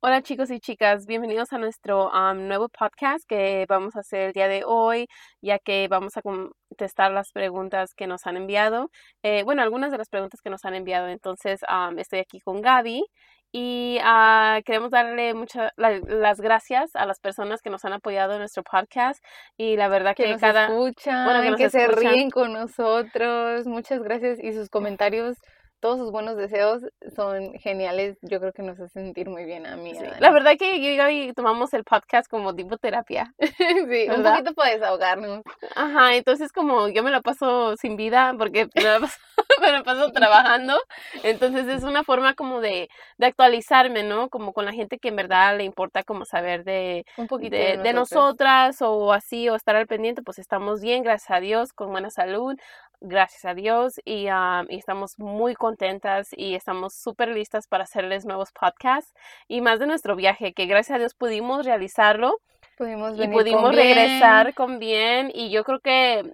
Hola 0.00 0.22
chicos 0.22 0.52
y 0.52 0.60
chicas, 0.60 1.06
bienvenidos 1.06 1.52
a 1.52 1.58
nuestro 1.58 2.12
nuevo 2.34 2.68
podcast 2.68 3.24
que 3.28 3.66
vamos 3.68 3.96
a 3.96 4.00
hacer 4.00 4.28
el 4.28 4.32
día 4.32 4.46
de 4.46 4.62
hoy, 4.64 5.08
ya 5.42 5.58
que 5.58 5.88
vamos 5.88 6.16
a 6.16 6.22
contestar 6.22 7.10
las 7.10 7.32
preguntas 7.32 7.94
que 7.96 8.06
nos 8.06 8.24
han 8.24 8.36
enviado. 8.36 8.92
Eh, 9.24 9.42
bueno, 9.42 9.60
algunas 9.60 9.90
de 9.90 9.98
las 9.98 10.08
preguntas 10.08 10.40
que 10.40 10.50
nos 10.50 10.64
han 10.64 10.74
enviado. 10.76 11.08
Entonces, 11.08 11.62
estoy 11.96 12.20
aquí 12.20 12.38
con 12.38 12.62
Gaby 12.62 13.02
y 13.50 13.98
uh, 13.98 14.62
queremos 14.64 14.92
darle 14.92 15.34
muchas 15.34 15.72
las 15.76 16.40
gracias 16.40 16.94
a 16.94 17.04
las 17.04 17.18
personas 17.18 17.60
que 17.60 17.70
nos 17.70 17.84
han 17.84 17.94
apoyado 17.94 18.34
en 18.34 18.38
nuestro 18.38 18.62
podcast 18.62 19.20
y 19.56 19.76
la 19.76 19.88
verdad 19.88 20.14
que, 20.14 20.26
que 20.26 20.36
cada 20.36 20.66
escuchan, 20.66 21.24
bueno, 21.24 21.56
que, 21.56 21.70
se 21.70 21.88
ríen 21.88 22.30
con 22.30 22.52
nosotros. 22.52 23.66
Muchas 23.66 24.00
gracias 24.04 24.38
y 24.40 24.52
sus 24.52 24.68
comentarios 24.68 25.38
todos 25.80 25.98
sus 25.98 26.10
buenos 26.10 26.36
deseos 26.36 26.82
son 27.14 27.54
geniales. 27.54 28.18
Yo 28.22 28.40
creo 28.40 28.52
que 28.52 28.62
nos 28.62 28.78
hace 28.80 28.92
sentir 28.92 29.28
muy 29.28 29.44
bien 29.44 29.66
a 29.66 29.76
mí. 29.76 29.92
La 30.18 30.30
verdad 30.30 30.52
que 30.58 30.80
yo 30.80 30.90
y 30.90 30.96
Gaby 30.96 31.32
tomamos 31.34 31.72
el 31.74 31.84
podcast 31.84 32.28
como 32.28 32.54
tipo 32.54 32.76
terapia. 32.78 33.34
sí, 33.38 34.06
un 34.14 34.22
poquito 34.22 34.54
para 34.54 34.72
desahogarnos. 34.72 35.42
Ajá, 35.76 36.14
entonces 36.14 36.52
como 36.52 36.88
yo 36.88 37.02
me 37.02 37.10
la 37.10 37.20
paso 37.20 37.76
sin 37.76 37.96
vida 37.96 38.34
porque 38.36 38.68
me 38.74 38.82
la 38.82 39.00
paso, 39.00 39.18
me 39.60 39.72
la 39.72 39.82
paso 39.82 40.12
trabajando. 40.12 40.78
Entonces 41.22 41.66
es 41.68 41.84
una 41.84 42.04
forma 42.04 42.34
como 42.34 42.60
de, 42.60 42.88
de, 43.18 43.26
actualizarme, 43.26 44.02
¿no? 44.02 44.28
Como 44.28 44.52
con 44.52 44.64
la 44.64 44.72
gente 44.72 44.98
que 44.98 45.08
en 45.08 45.16
verdad 45.16 45.56
le 45.56 45.64
importa 45.64 46.02
como 46.02 46.24
saber 46.24 46.64
de, 46.64 47.04
un 47.16 47.28
poquito 47.28 47.56
de, 47.56 47.78
de 47.78 47.92
nosotras 47.92 48.82
o 48.82 49.12
así, 49.12 49.48
o 49.48 49.54
estar 49.54 49.76
al 49.76 49.86
pendiente, 49.86 50.22
pues 50.22 50.38
estamos 50.38 50.80
bien, 50.80 51.02
gracias 51.02 51.30
a 51.30 51.40
Dios, 51.40 51.72
con 51.72 51.90
buena 51.90 52.10
salud 52.10 52.56
gracias 53.00 53.44
a 53.44 53.54
Dios 53.54 54.00
y, 54.04 54.26
y 54.26 54.76
estamos 54.76 55.18
muy 55.18 55.54
contentas 55.54 56.28
y 56.36 56.54
estamos 56.54 56.94
súper 56.94 57.28
listas 57.28 57.66
para 57.66 57.84
hacerles 57.84 58.24
nuevos 58.24 58.50
podcasts 58.52 59.12
y 59.46 59.60
más 59.60 59.78
de 59.78 59.86
nuestro 59.86 60.16
viaje 60.16 60.52
que 60.52 60.66
gracias 60.66 60.96
a 60.96 60.98
Dios 60.98 61.14
pudimos 61.14 61.64
realizarlo 61.64 62.40
pudimos 62.76 63.18
y 63.18 63.28
pudimos 63.28 63.74
regresar 63.74 64.54
con 64.54 64.78
bien 64.78 65.30
y 65.34 65.50
yo 65.50 65.64
creo 65.64 65.80
que 65.80 66.32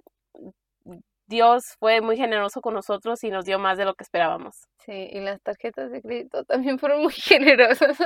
Dios 1.27 1.75
fue 1.79 2.01
muy 2.01 2.17
generoso 2.17 2.61
con 2.61 2.73
nosotros 2.75 3.23
y 3.23 3.31
nos 3.31 3.45
dio 3.45 3.57
más 3.57 3.77
de 3.77 3.85
lo 3.85 3.95
que 3.95 4.03
esperábamos. 4.03 4.67
Sí, 4.85 5.09
y 5.11 5.19
las 5.19 5.41
tarjetas 5.41 5.91
de 5.91 6.01
crédito 6.01 6.43
también 6.43 6.77
fueron 6.77 7.01
muy 7.01 7.13
generosas. 7.13 7.97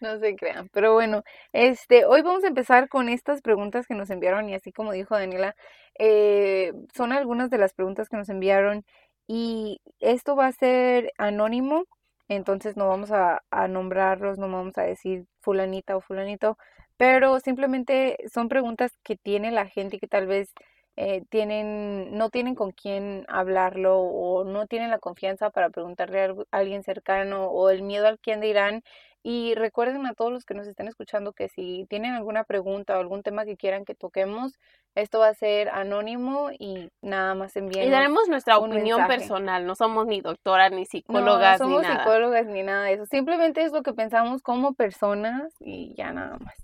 no 0.00 0.18
se 0.18 0.36
crean. 0.36 0.68
Pero 0.72 0.92
bueno, 0.92 1.22
este, 1.52 2.04
hoy 2.04 2.22
vamos 2.22 2.44
a 2.44 2.48
empezar 2.48 2.88
con 2.88 3.08
estas 3.08 3.40
preguntas 3.40 3.86
que 3.86 3.94
nos 3.94 4.10
enviaron 4.10 4.48
y 4.48 4.54
así 4.54 4.72
como 4.72 4.92
dijo 4.92 5.14
Daniela, 5.14 5.56
eh, 5.98 6.72
son 6.94 7.12
algunas 7.12 7.48
de 7.50 7.58
las 7.58 7.72
preguntas 7.72 8.08
que 8.08 8.18
nos 8.18 8.28
enviaron 8.28 8.84
y 9.26 9.80
esto 10.00 10.36
va 10.36 10.46
a 10.46 10.52
ser 10.52 11.12
anónimo, 11.18 11.84
entonces 12.28 12.76
no 12.76 12.88
vamos 12.88 13.10
a, 13.12 13.42
a 13.50 13.68
nombrarlos, 13.68 14.38
no 14.38 14.48
vamos 14.50 14.76
a 14.78 14.82
decir 14.82 15.24
fulanita 15.40 15.96
o 15.96 16.00
fulanito, 16.00 16.58
pero 16.96 17.40
simplemente 17.40 18.18
son 18.32 18.48
preguntas 18.48 18.92
que 19.02 19.16
tiene 19.16 19.50
la 19.50 19.66
gente 19.66 19.98
que 19.98 20.06
tal 20.06 20.26
vez 20.26 20.52
eh, 20.96 21.24
tienen, 21.28 22.16
no 22.16 22.30
tienen 22.30 22.54
con 22.54 22.72
quién 22.72 23.26
hablarlo 23.28 23.98
o 23.98 24.44
no 24.44 24.66
tienen 24.66 24.90
la 24.90 24.98
confianza 24.98 25.50
para 25.50 25.68
preguntarle 25.68 26.24
a 26.24 26.34
alguien 26.50 26.82
cercano 26.82 27.48
o 27.48 27.68
el 27.68 27.82
miedo 27.82 28.06
al 28.06 28.18
quién 28.18 28.40
dirán. 28.40 28.82
Y 29.22 29.54
recuerden 29.56 30.06
a 30.06 30.14
todos 30.14 30.32
los 30.32 30.44
que 30.44 30.54
nos 30.54 30.68
estén 30.68 30.86
escuchando 30.86 31.32
que 31.32 31.48
si 31.48 31.84
tienen 31.90 32.14
alguna 32.14 32.44
pregunta 32.44 32.96
o 32.96 33.00
algún 33.00 33.24
tema 33.24 33.44
que 33.44 33.56
quieran 33.56 33.84
que 33.84 33.96
toquemos, 33.96 34.52
esto 34.94 35.18
va 35.18 35.28
a 35.28 35.34
ser 35.34 35.68
anónimo 35.70 36.50
y 36.56 36.90
nada 37.02 37.34
más 37.34 37.56
envíen. 37.56 37.88
Y 37.88 37.90
daremos 37.90 38.28
nuestra 38.28 38.56
opinión 38.56 39.06
personal, 39.08 39.66
no 39.66 39.74
somos 39.74 40.06
ni 40.06 40.20
doctoras 40.20 40.70
ni 40.70 40.86
psicólogas 40.86 41.58
no, 41.58 41.66
somos 41.66 41.82
ni 41.82 41.88
nada. 41.88 42.04
psicólogas 42.04 42.46
ni 42.46 42.62
nada 42.62 42.84
de 42.84 42.92
eso. 42.92 43.06
Simplemente 43.06 43.62
es 43.64 43.72
lo 43.72 43.82
que 43.82 43.92
pensamos 43.92 44.42
como 44.42 44.74
personas 44.74 45.52
y 45.58 45.92
ya 45.96 46.12
nada 46.12 46.38
más. 46.38 46.54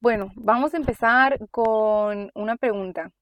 Bueno, 0.00 0.32
vamos 0.34 0.74
a 0.74 0.78
empezar 0.78 1.38
con 1.52 2.32
una 2.34 2.56
pregunta 2.56 3.12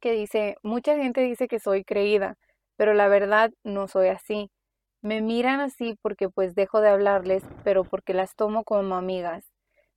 que 0.00 0.12
dice, 0.12 0.56
mucha 0.62 0.96
gente 0.96 1.22
dice 1.22 1.48
que 1.48 1.60
soy 1.60 1.84
creída, 1.84 2.36
pero 2.76 2.94
la 2.94 3.08
verdad 3.08 3.50
no 3.64 3.88
soy 3.88 4.08
así. 4.08 4.50
Me 5.02 5.20
miran 5.22 5.60
así 5.60 5.96
porque 6.02 6.28
pues 6.28 6.54
dejo 6.54 6.80
de 6.80 6.90
hablarles, 6.90 7.44
pero 7.64 7.84
porque 7.84 8.14
las 8.14 8.34
tomo 8.36 8.64
como 8.64 8.96
amigas. 8.96 9.44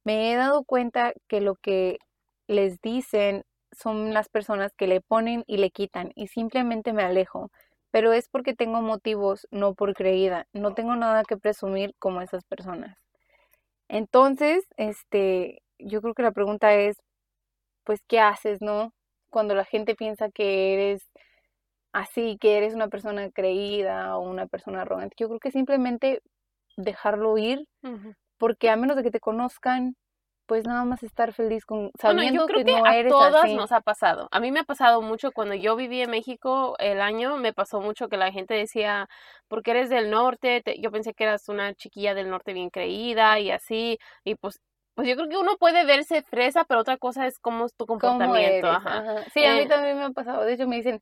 Me 0.03 0.31
he 0.31 0.35
dado 0.35 0.63
cuenta 0.65 1.13
que 1.27 1.41
lo 1.41 1.55
que 1.55 1.99
les 2.47 2.81
dicen 2.81 3.43
son 3.71 4.13
las 4.13 4.29
personas 4.29 4.73
que 4.77 4.87
le 4.87 5.01
ponen 5.01 5.43
y 5.47 5.57
le 5.57 5.71
quitan 5.71 6.11
y 6.15 6.27
simplemente 6.27 6.93
me 6.93 7.03
alejo. 7.03 7.49
Pero 7.91 8.13
es 8.13 8.27
porque 8.29 8.53
tengo 8.55 8.81
motivos, 8.81 9.47
no 9.51 9.75
por 9.75 9.93
creída. 9.93 10.47
No 10.53 10.73
tengo 10.73 10.95
nada 10.95 11.23
que 11.23 11.37
presumir 11.37 11.93
como 11.99 12.21
esas 12.21 12.43
personas. 12.45 12.97
Entonces, 13.89 14.65
este, 14.77 15.61
yo 15.79 16.01
creo 16.01 16.13
que 16.13 16.23
la 16.23 16.31
pregunta 16.31 16.73
es, 16.75 16.97
pues, 17.85 18.01
¿qué 18.07 18.19
haces, 18.19 18.61
no? 18.61 18.93
Cuando 19.33 19.55
la 19.55 19.65
gente 19.65 19.95
piensa 19.95 20.29
que 20.29 20.73
eres 20.73 21.09
así, 21.91 22.37
que 22.39 22.57
eres 22.57 22.75
una 22.75 22.87
persona 22.87 23.29
creída 23.31 24.15
o 24.17 24.21
una 24.21 24.47
persona 24.47 24.81
arrogante. 24.83 25.15
Yo 25.17 25.27
creo 25.27 25.39
que 25.39 25.51
simplemente 25.51 26.21
dejarlo 26.77 27.37
ir, 27.37 27.67
porque 28.37 28.69
a 28.69 28.75
menos 28.75 28.95
de 28.95 29.03
que 29.03 29.11
te 29.11 29.19
conozcan, 29.19 29.95
pues 30.45 30.65
nada 30.65 30.85
más 30.85 31.03
estar 31.03 31.33
feliz 31.33 31.65
con 31.65 31.91
sabiendo 31.99 32.41
yo 32.41 32.45
creo 32.47 32.59
que, 32.59 32.65
que, 32.65 32.79
no 32.79 32.85
a 32.85 32.95
eres 32.95 33.11
todas 33.11 33.45
así. 33.45 33.55
nos 33.55 33.71
ha 33.71 33.81
pasado. 33.81 34.27
A 34.31 34.39
mí 34.39 34.51
me 34.51 34.59
ha 34.59 34.63
pasado 34.65 35.01
mucho 35.01 35.31
cuando 35.31 35.55
yo 35.55 35.75
viví 35.75 36.01
en 36.01 36.11
México 36.11 36.75
el 36.79 37.01
año, 37.01 37.37
me 37.37 37.53
pasó 37.53 37.79
mucho 37.79 38.09
que 38.09 38.17
la 38.17 38.31
gente 38.31 38.53
decía, 38.53 39.07
porque 39.47 39.71
eres 39.71 39.89
del 39.89 40.09
norte, 40.09 40.63
yo 40.79 40.91
pensé 40.91 41.13
que 41.13 41.23
eras 41.23 41.49
una 41.49 41.73
chiquilla 41.73 42.13
del 42.13 42.29
norte 42.29 42.53
bien 42.53 42.69
creída 42.69 43.39
y 43.39 43.51
así, 43.51 43.97
y 44.23 44.35
pues 44.35 44.59
pues 44.95 45.07
yo 45.07 45.15
creo 45.15 45.29
que 45.29 45.37
uno 45.37 45.57
puede 45.57 45.85
verse 45.85 46.21
fresa, 46.23 46.65
pero 46.65 46.81
otra 46.81 46.97
cosa 46.97 47.25
es 47.27 47.39
cómo 47.39 47.65
es 47.65 47.75
tu 47.75 47.85
comportamiento. 47.85 48.67
Ajá. 48.69 49.23
Sí, 49.33 49.43
a 49.43 49.53
mí 49.55 49.61
Eh, 49.61 49.67
también 49.67 49.97
me 49.97 50.03
ha 50.05 50.09
pasado. 50.11 50.43
De 50.43 50.53
hecho, 50.53 50.67
me 50.67 50.75
dicen, 50.77 51.01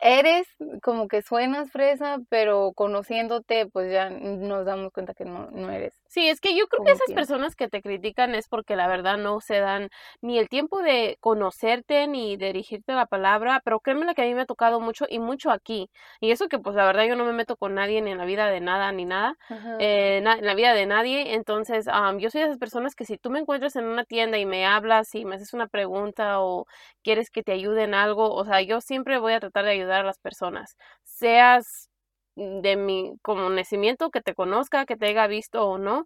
eres 0.00 0.46
como 0.82 1.08
que 1.08 1.22
suenas 1.22 1.70
fresa, 1.72 2.18
pero 2.28 2.72
conociéndote, 2.74 3.66
pues 3.66 3.92
ya 3.92 4.10
nos 4.10 4.64
damos 4.64 4.92
cuenta 4.92 5.14
que 5.14 5.24
no, 5.24 5.50
no 5.50 5.70
eres. 5.70 5.94
Sí, 6.08 6.28
es 6.28 6.40
que 6.40 6.56
yo 6.56 6.66
creo 6.68 6.80
que 6.84 6.92
esas 6.92 7.12
personas 7.12 7.54
que 7.56 7.68
te 7.68 7.82
critican 7.82 8.34
es 8.34 8.48
porque 8.48 8.76
la 8.76 8.86
verdad 8.88 9.18
no 9.18 9.40
se 9.40 9.58
dan 9.58 9.88
ni 10.22 10.38
el 10.38 10.48
tiempo 10.48 10.82
de 10.82 11.16
conocerte 11.20 12.06
ni 12.06 12.36
de 12.36 12.46
dirigirte 12.46 12.92
la 12.94 13.06
palabra, 13.06 13.60
pero 13.64 13.80
créeme 13.80 14.14
que 14.14 14.22
a 14.22 14.24
mí 14.24 14.34
me 14.34 14.42
ha 14.42 14.46
tocado 14.46 14.80
mucho 14.80 15.04
y 15.08 15.18
mucho 15.18 15.50
aquí. 15.50 15.90
Y 16.20 16.30
eso 16.30 16.48
que 16.48 16.58
pues 16.58 16.76
la 16.76 16.86
verdad 16.86 17.04
yo 17.06 17.16
no 17.16 17.24
me 17.24 17.32
meto 17.32 17.56
con 17.56 17.74
nadie 17.74 18.00
ni 18.00 18.12
en 18.12 18.18
la 18.18 18.24
vida 18.24 18.46
de 18.48 18.60
nada 18.60 18.90
ni 18.92 19.04
nada, 19.04 19.34
eh, 19.78 20.20
na- 20.22 20.38
en 20.38 20.46
la 20.46 20.54
vida 20.54 20.74
de 20.74 20.86
nadie. 20.86 21.34
Entonces, 21.34 21.88
am, 21.88 22.18
yo 22.18 22.30
soy 22.30 22.40
de 22.40 22.46
esas 22.48 22.58
personas 22.58 22.94
que 22.94 23.04
si 23.04 23.18
tú 23.18 23.30
me 23.30 23.38
encuentras 23.40 23.76
en 23.76 23.84
una 23.86 24.04
tienda 24.04 24.38
y 24.38 24.46
me 24.46 24.66
hablas 24.66 25.14
y 25.14 25.24
me 25.24 25.36
haces 25.36 25.52
una 25.54 25.66
pregunta 25.68 26.40
o 26.40 26.66
quieres 27.02 27.30
que 27.30 27.42
te 27.42 27.52
ayude 27.52 27.84
en 27.84 27.94
algo, 27.94 28.32
o 28.34 28.44
sea, 28.44 28.60
yo 28.62 28.80
siempre 28.80 29.18
voy 29.18 29.32
a 29.34 29.40
tratar 29.40 29.57
de 29.64 29.72
ayudar 29.72 30.00
a 30.02 30.04
las 30.04 30.18
personas, 30.18 30.76
seas 31.04 31.88
de 32.36 32.76
mi 32.76 33.14
conocimiento, 33.22 34.10
que 34.10 34.20
te 34.22 34.34
conozca, 34.34 34.86
que 34.86 34.96
te 34.96 35.06
haya 35.06 35.26
visto 35.26 35.64
o 35.66 35.76
no. 35.78 36.04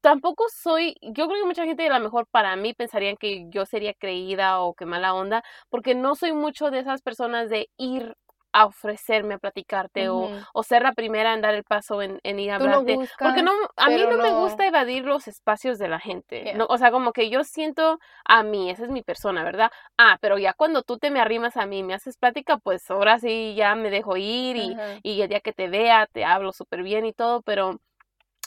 Tampoco 0.00 0.46
soy, 0.48 0.94
yo 1.02 1.26
creo 1.28 1.40
que 1.42 1.46
mucha 1.46 1.64
gente 1.66 1.86
a 1.86 1.98
lo 1.98 2.04
mejor 2.04 2.26
para 2.30 2.56
mí 2.56 2.72
pensarían 2.74 3.16
que 3.16 3.46
yo 3.50 3.66
sería 3.66 3.92
creída 3.94 4.60
o 4.60 4.74
que 4.74 4.86
mala 4.86 5.12
onda, 5.14 5.42
porque 5.68 5.94
no 5.94 6.14
soy 6.14 6.32
mucho 6.32 6.70
de 6.70 6.78
esas 6.80 7.02
personas 7.02 7.50
de 7.50 7.68
ir 7.76 8.14
a 8.54 8.66
ofrecerme 8.66 9.34
a 9.34 9.38
platicarte 9.38 10.08
o, 10.08 10.30
o 10.52 10.62
ser 10.62 10.82
la 10.82 10.92
primera 10.92 11.34
en 11.34 11.40
dar 11.40 11.54
el 11.54 11.64
paso 11.64 12.00
en, 12.00 12.20
en 12.22 12.38
ir 12.38 12.52
a 12.52 12.58
Tú 12.58 12.64
hablarte. 12.64 12.98
Porque 13.18 13.42
no, 13.42 13.50
a 13.76 13.88
mí 13.88 14.00
no, 14.08 14.16
me 14.16 14.30
gusta 14.30 14.64
evadir 14.64 15.04
los 15.04 15.26
espacios 15.26 15.76
de 15.76 15.88
la 15.88 15.98
gente. 15.98 16.40
Yeah. 16.44 16.54
No, 16.56 16.66
o 16.68 16.78
sea, 16.78 16.92
como 16.92 17.12
que 17.12 17.28
yo 17.30 17.42
siento 17.42 17.98
a 18.24 18.44
mí, 18.44 18.70
esa 18.70 18.84
es 18.84 18.90
mi 18.90 19.02
persona, 19.02 19.42
¿verdad? 19.42 19.72
Ah, 19.98 20.18
pero 20.20 20.38
ya 20.38 20.52
cuando 20.52 20.82
tú 20.82 20.98
te 20.98 21.10
me 21.10 21.20
arrimas 21.20 21.56
a 21.56 21.66
mí 21.66 21.80
y 21.80 21.82
me 21.82 21.94
haces 21.94 22.16
plática, 22.16 22.56
pues 22.58 22.88
ahora 22.92 23.18
sí 23.18 23.54
ya 23.56 23.74
me 23.74 23.90
dejo 23.90 24.16
ir 24.16 24.56
y, 24.56 24.76
y 25.02 25.20
el 25.20 25.28
día 25.28 25.40
que 25.40 25.52
te 25.52 25.68
vea 25.68 26.06
te 26.06 26.24
hablo 26.24 26.52
súper 26.52 26.84
bien 26.84 27.06
y 27.06 27.12
todo, 27.12 27.42
pero 27.42 27.80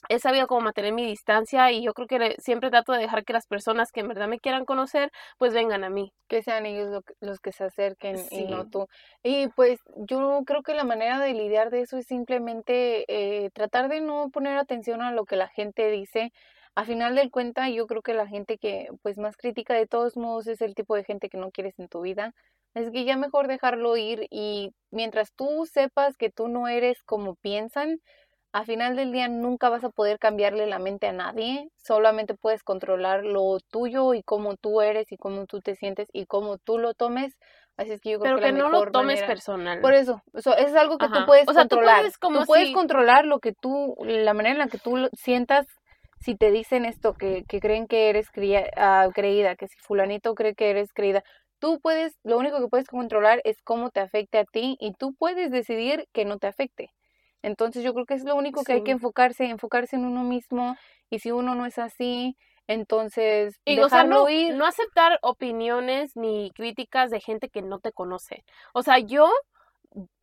he 0.09 0.19
sabido 0.19 0.47
como 0.47 0.61
mantener 0.61 0.93
mi 0.93 1.05
distancia 1.05 1.71
y 1.71 1.83
yo 1.83 1.93
creo 1.93 2.07
que 2.07 2.35
siempre 2.39 2.69
trato 2.69 2.93
de 2.93 2.99
dejar 2.99 3.23
que 3.25 3.33
las 3.33 3.47
personas 3.47 3.91
que 3.91 4.01
en 4.01 4.07
verdad 4.07 4.27
me 4.27 4.39
quieran 4.39 4.65
conocer, 4.65 5.11
pues 5.37 5.53
vengan 5.53 5.83
a 5.83 5.89
mí. 5.89 6.13
que 6.27 6.41
sean 6.43 6.65
ellos 6.65 6.89
lo 6.89 7.01
los 7.21 7.39
que 7.39 7.51
se 7.51 7.63
acerquen 7.63 8.17
y 8.31 8.45
no 8.45 8.69
tú. 8.69 8.87
Y 9.23 9.47
pues 9.49 9.79
yo 9.95 10.41
creo 10.45 10.61
que 10.61 10.73
la 10.73 10.83
manera 10.83 11.19
de 11.19 11.33
lidiar 11.33 11.69
de 11.69 11.81
eso 11.81 11.97
es 11.97 12.05
simplemente 12.07 13.05
eh, 13.07 13.49
tratar 13.51 13.89
de 13.89 14.01
no 14.01 14.29
poner 14.31 14.57
atención 14.57 15.01
a 15.01 15.11
lo 15.11 15.25
que 15.25 15.35
la 15.35 15.47
gente 15.47 15.89
dice. 15.89 16.31
A 16.75 16.85
final 16.85 17.15
del 17.15 17.31
cuenta, 17.31 17.69
yo 17.69 17.87
creo 17.87 18.01
que 18.01 18.13
la 18.13 18.27
gente 18.27 18.57
que 18.57 18.87
pues 19.01 19.17
más 19.17 19.35
crítica 19.35 19.73
de 19.73 19.87
todos 19.87 20.15
modos 20.15 20.47
es 20.47 20.61
el 20.61 20.75
tipo 20.75 20.95
de 20.95 21.03
gente 21.03 21.29
que 21.29 21.37
no 21.37 21.49
quieres 21.51 21.79
en 21.79 21.87
tu 21.87 22.01
vida. 22.01 22.33
Es 22.75 22.91
que 22.91 23.05
ya 23.05 23.17
mejor 23.17 23.47
dejarlo 23.47 23.97
ir 23.97 24.27
y 24.29 24.71
mientras 24.91 25.33
tú 25.33 25.65
sepas 25.65 26.17
que 26.17 26.29
tú 26.29 26.47
no 26.47 26.67
eres 26.67 27.01
como 27.03 27.35
piensan, 27.35 27.99
a 28.57 28.65
final 28.65 28.95
del 28.95 29.11
día 29.11 29.27
nunca 29.27 29.69
vas 29.69 29.83
a 29.83 29.89
poder 29.89 30.17
cambiarle 30.17 30.65
la 30.65 30.79
mente 30.79 31.07
a 31.07 31.11
nadie, 31.11 31.69
solamente 31.75 32.33
puedes 32.33 32.63
controlar 32.63 33.23
lo 33.23 33.59
tuyo 33.69 34.13
y 34.15 34.23
cómo 34.23 34.55
tú 34.55 34.81
eres 34.81 35.11
y 35.11 35.17
cómo 35.17 35.45
tú 35.45 35.61
te 35.61 35.75
sientes 35.75 36.07
y 36.11 36.25
cómo 36.25 36.57
tú 36.57 36.79
lo 36.79 36.93
tomes. 36.95 37.37
Así 37.77 37.91
es 37.91 38.01
que 38.01 38.09
yo 38.11 38.19
creo 38.19 38.35
Pero 38.35 38.37
que 38.37 38.47
que 38.47 38.51
la 38.53 38.57
no 38.57 38.69
lo 38.69 38.71
mejor 38.71 38.91
tomes 38.91 39.15
manera- 39.17 39.27
personal. 39.27 39.79
Por 39.81 39.93
eso, 39.93 40.23
eso 40.33 40.57
es 40.57 40.73
algo 40.73 40.97
que 40.97 41.05
Ajá. 41.05 41.19
tú 41.19 41.25
puedes 41.27 41.47
O 41.47 41.53
sea, 41.53 41.63
tú 41.63 41.75
controlar. 41.75 41.99
puedes 41.99 42.17
como 42.17 42.39
Tú 42.39 42.45
puedes 42.47 42.67
si- 42.69 42.73
controlar 42.73 43.25
lo 43.25 43.39
que 43.39 43.53
tú, 43.53 43.95
la 44.03 44.33
manera 44.33 44.53
en 44.53 44.59
la 44.59 44.67
que 44.67 44.79
tú 44.79 44.97
lo 44.97 45.09
sientas 45.13 45.67
si 46.19 46.35
te 46.35 46.49
dicen 46.49 46.85
esto, 46.85 47.13
que, 47.13 47.43
que 47.47 47.59
creen 47.59 47.85
que 47.85 48.09
eres 48.09 48.27
ah, 48.75 49.07
creída, 49.13 49.55
que 49.55 49.67
si 49.67 49.77
fulanito 49.79 50.33
cree 50.33 50.55
que 50.55 50.71
eres 50.71 50.91
creída, 50.93 51.23
tú 51.59 51.79
puedes, 51.79 52.17
lo 52.23 52.39
único 52.39 52.59
que 52.59 52.67
puedes 52.69 52.87
controlar 52.87 53.39
es 53.43 53.61
cómo 53.61 53.91
te 53.91 53.99
afecte 53.99 54.39
a 54.39 54.45
ti 54.45 54.77
y 54.79 54.93
tú 54.93 55.13
puedes 55.13 55.51
decidir 55.51 56.07
que 56.13 56.25
no 56.25 56.39
te 56.39 56.47
afecte. 56.47 56.89
Entonces 57.41 57.83
yo 57.83 57.93
creo 57.93 58.05
que 58.05 58.15
es 58.15 58.23
lo 58.23 58.35
único 58.35 58.63
que 58.63 58.73
hay 58.73 58.83
que 58.83 58.91
enfocarse, 58.91 59.45
enfocarse 59.45 59.95
en 59.95 60.05
uno 60.05 60.23
mismo 60.23 60.75
y 61.09 61.19
si 61.19 61.31
uno 61.31 61.55
no 61.55 61.65
es 61.65 61.77
así, 61.77 62.35
entonces 62.67 63.59
y, 63.65 63.77
dejarlo 63.77 64.23
no, 64.23 64.29
ir. 64.29 64.55
no 64.55 64.65
aceptar 64.65 65.19
opiniones 65.21 66.15
ni 66.15 66.51
críticas 66.51 67.09
de 67.09 67.21
gente 67.21 67.49
que 67.49 67.61
no 67.61 67.79
te 67.79 67.91
conoce. 67.91 68.43
O 68.73 68.83
sea, 68.83 68.99
yo 68.99 69.31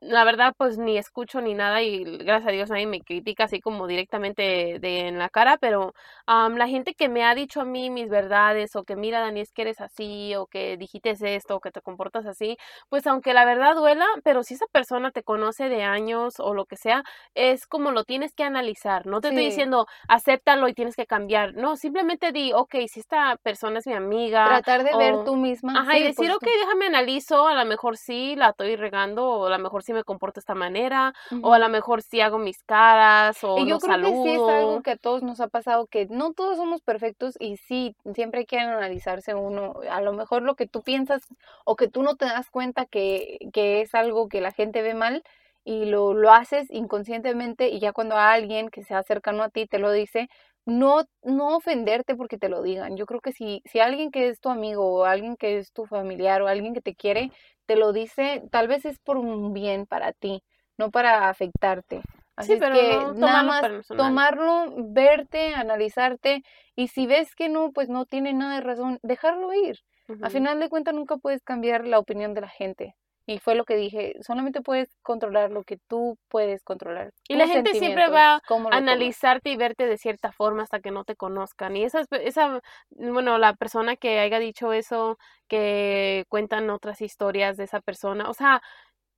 la 0.00 0.24
verdad 0.24 0.54
pues 0.56 0.76
ni 0.76 0.98
escucho 0.98 1.40
ni 1.40 1.54
nada 1.54 1.82
y 1.82 2.04
gracias 2.04 2.48
a 2.48 2.52
Dios 2.52 2.70
nadie 2.70 2.86
me 2.86 3.00
critica 3.00 3.44
así 3.44 3.60
como 3.60 3.86
directamente 3.86 4.78
de, 4.78 5.08
en 5.08 5.18
la 5.18 5.28
cara, 5.28 5.56
pero 5.56 5.94
la 6.26 6.68
gente 6.68 6.94
que 6.94 7.08
me 7.08 7.24
ha 7.24 7.34
dicho 7.34 7.60
a 7.60 7.64
mí 7.64 7.90
mis 7.90 8.08
verdades 8.08 8.76
o 8.76 8.84
que 8.84 8.96
mira 8.96 9.20
Dani 9.20 9.40
es 9.40 9.52
que 9.52 9.62
eres 9.62 9.80
así 9.80 10.34
o 10.34 10.46
que 10.46 10.76
dijiste 10.76 11.14
esto 11.34 11.56
o 11.56 11.60
que 11.60 11.70
te 11.70 11.80
comportas 11.80 12.26
así, 12.26 12.56
pues 12.88 13.06
aunque 13.06 13.32
la 13.34 13.44
verdad 13.44 13.74
duela, 13.74 14.06
pero 14.22 14.42
si 14.42 14.54
esa 14.54 14.66
persona 14.66 15.10
te 15.10 15.22
conoce 15.22 15.68
de 15.68 15.82
años 15.82 16.34
o 16.38 16.54
lo 16.54 16.66
que 16.66 16.76
sea, 16.76 17.02
es 17.34 17.66
como 17.66 17.90
lo 17.90 18.04
tienes 18.04 18.34
que 18.34 18.44
analizar, 18.44 19.06
no 19.06 19.20
te 19.20 19.28
estoy 19.28 19.46
diciendo 19.46 19.86
acéptalo 20.08 20.68
y 20.68 20.74
tienes 20.74 20.96
que 20.96 21.06
cambiar, 21.06 21.54
no, 21.54 21.76
simplemente 21.76 22.32
di, 22.32 22.52
ok, 22.52 22.74
si 22.88 23.00
esta 23.00 23.36
persona 23.42 23.78
es 23.78 23.86
mi 23.86 23.94
amiga. 23.94 24.46
Tratar 24.48 24.84
de 24.84 24.96
ver 24.96 25.24
tú 25.24 25.36
misma. 25.36 25.80
Ajá, 25.80 25.98
y 25.98 26.02
decir, 26.02 26.30
ok, 26.30 26.44
déjame 26.44 26.86
analizo, 26.86 27.46
a 27.46 27.54
lo 27.54 27.64
mejor 27.64 27.96
sí 27.96 28.36
la 28.36 28.50
estoy 28.50 28.76
regando 28.76 29.26
o 29.26 29.46
a 29.46 29.50
lo 29.50 29.58
mejor 29.64 29.82
sí 29.82 29.92
me 29.92 30.04
comporto 30.04 30.36
de 30.36 30.40
esta 30.42 30.54
manera, 30.54 31.12
o 31.42 31.52
a 31.52 31.58
lo 31.58 31.68
mejor 31.68 32.02
si 32.02 32.20
hago 32.20 32.38
mis 32.38 32.62
caras, 32.62 33.42
o 33.42 33.58
y 33.58 33.66
yo 33.66 33.78
creo 33.80 33.98
que 33.98 34.22
sí 34.22 34.30
es 34.30 34.40
algo 34.40 34.82
que 34.82 34.92
a 34.92 34.96
todos 34.96 35.22
nos 35.22 35.40
ha 35.40 35.48
pasado, 35.48 35.86
que 35.86 36.06
no 36.06 36.32
todos 36.32 36.56
somos 36.56 36.80
perfectos 36.80 37.36
y 37.40 37.56
sí, 37.56 37.96
siempre 38.14 38.40
hay 38.40 38.46
que 38.46 38.58
analizarse 38.58 39.34
uno, 39.34 39.74
a 39.90 40.00
lo 40.00 40.12
mejor 40.12 40.42
lo 40.42 40.54
que 40.54 40.68
tú 40.68 40.82
piensas 40.82 41.26
o 41.64 41.74
que 41.74 41.88
tú 41.88 42.02
no 42.02 42.14
te 42.14 42.26
das 42.26 42.50
cuenta 42.50 42.86
que, 42.86 43.38
que 43.52 43.80
es 43.80 43.94
algo 43.94 44.28
que 44.28 44.40
la 44.40 44.52
gente 44.52 44.82
ve 44.82 44.94
mal, 44.94 45.24
y 45.64 45.86
lo, 45.86 46.12
lo 46.12 46.30
haces 46.30 46.70
inconscientemente 46.70 47.70
y 47.70 47.80
ya 47.80 47.92
cuando 47.92 48.16
alguien 48.16 48.68
que 48.68 48.84
sea 48.84 49.02
cercano 49.02 49.42
a 49.42 49.48
ti 49.48 49.66
te 49.66 49.78
lo 49.78 49.90
dice, 49.90 50.28
no, 50.66 51.04
no 51.22 51.56
ofenderte 51.56 52.16
porque 52.16 52.38
te 52.38 52.48
lo 52.48 52.62
digan. 52.62 52.96
Yo 52.96 53.06
creo 53.06 53.20
que 53.20 53.32
si, 53.32 53.62
si 53.64 53.80
alguien 53.80 54.10
que 54.10 54.28
es 54.28 54.40
tu 54.40 54.48
amigo 54.48 54.86
o 54.86 55.04
alguien 55.04 55.36
que 55.36 55.58
es 55.58 55.72
tu 55.72 55.86
familiar 55.86 56.42
o 56.42 56.48
alguien 56.48 56.74
que 56.74 56.80
te 56.80 56.94
quiere, 56.94 57.30
te 57.66 57.76
lo 57.76 57.92
dice, 57.92 58.42
tal 58.50 58.68
vez 58.68 58.84
es 58.84 58.98
por 58.98 59.16
un 59.16 59.52
bien 59.52 59.86
para 59.86 60.12
ti, 60.12 60.42
no 60.78 60.90
para 60.90 61.28
afectarte. 61.28 62.02
Así 62.36 62.56
pero 62.58 62.74
que 62.74 63.20
nada 63.20 63.42
más 63.44 63.62
tomarlo, 63.86 64.74
verte, 64.76 65.54
analizarte 65.54 66.42
y 66.74 66.88
si 66.88 67.06
ves 67.06 67.34
que 67.36 67.48
no, 67.48 67.70
pues 67.70 67.88
no 67.88 68.06
tiene 68.06 68.32
nada 68.32 68.56
de 68.56 68.60
razón, 68.60 68.98
dejarlo 69.02 69.52
ir. 69.52 69.78
Al 70.20 70.30
final 70.30 70.60
de 70.60 70.68
cuentas 70.68 70.94
nunca 70.94 71.16
puedes 71.16 71.42
cambiar 71.42 71.86
la 71.86 71.98
opinión 71.98 72.34
de 72.34 72.40
la 72.42 72.48
gente. 72.48 72.96
Y 73.26 73.38
fue 73.38 73.54
lo 73.54 73.64
que 73.64 73.76
dije, 73.76 74.16
solamente 74.20 74.60
puedes 74.60 74.96
controlar 75.02 75.50
lo 75.50 75.64
que 75.64 75.78
tú 75.88 76.18
puedes 76.28 76.62
controlar. 76.62 77.12
Y 77.26 77.36
la 77.36 77.48
gente 77.48 77.72
siempre 77.72 78.08
va 78.08 78.34
a 78.34 78.40
analizarte 78.70 79.50
y 79.50 79.56
verte 79.56 79.86
de 79.86 79.96
cierta 79.96 80.30
forma 80.30 80.62
hasta 80.62 80.80
que 80.80 80.90
no 80.90 81.04
te 81.04 81.16
conozcan. 81.16 81.76
Y 81.76 81.84
esa, 81.84 82.04
esa, 82.10 82.60
bueno, 82.90 83.38
la 83.38 83.54
persona 83.54 83.96
que 83.96 84.20
haya 84.20 84.38
dicho 84.38 84.72
eso, 84.74 85.18
que 85.48 86.24
cuentan 86.28 86.68
otras 86.68 87.00
historias 87.00 87.56
de 87.56 87.64
esa 87.64 87.80
persona, 87.80 88.28
o 88.28 88.34
sea, 88.34 88.60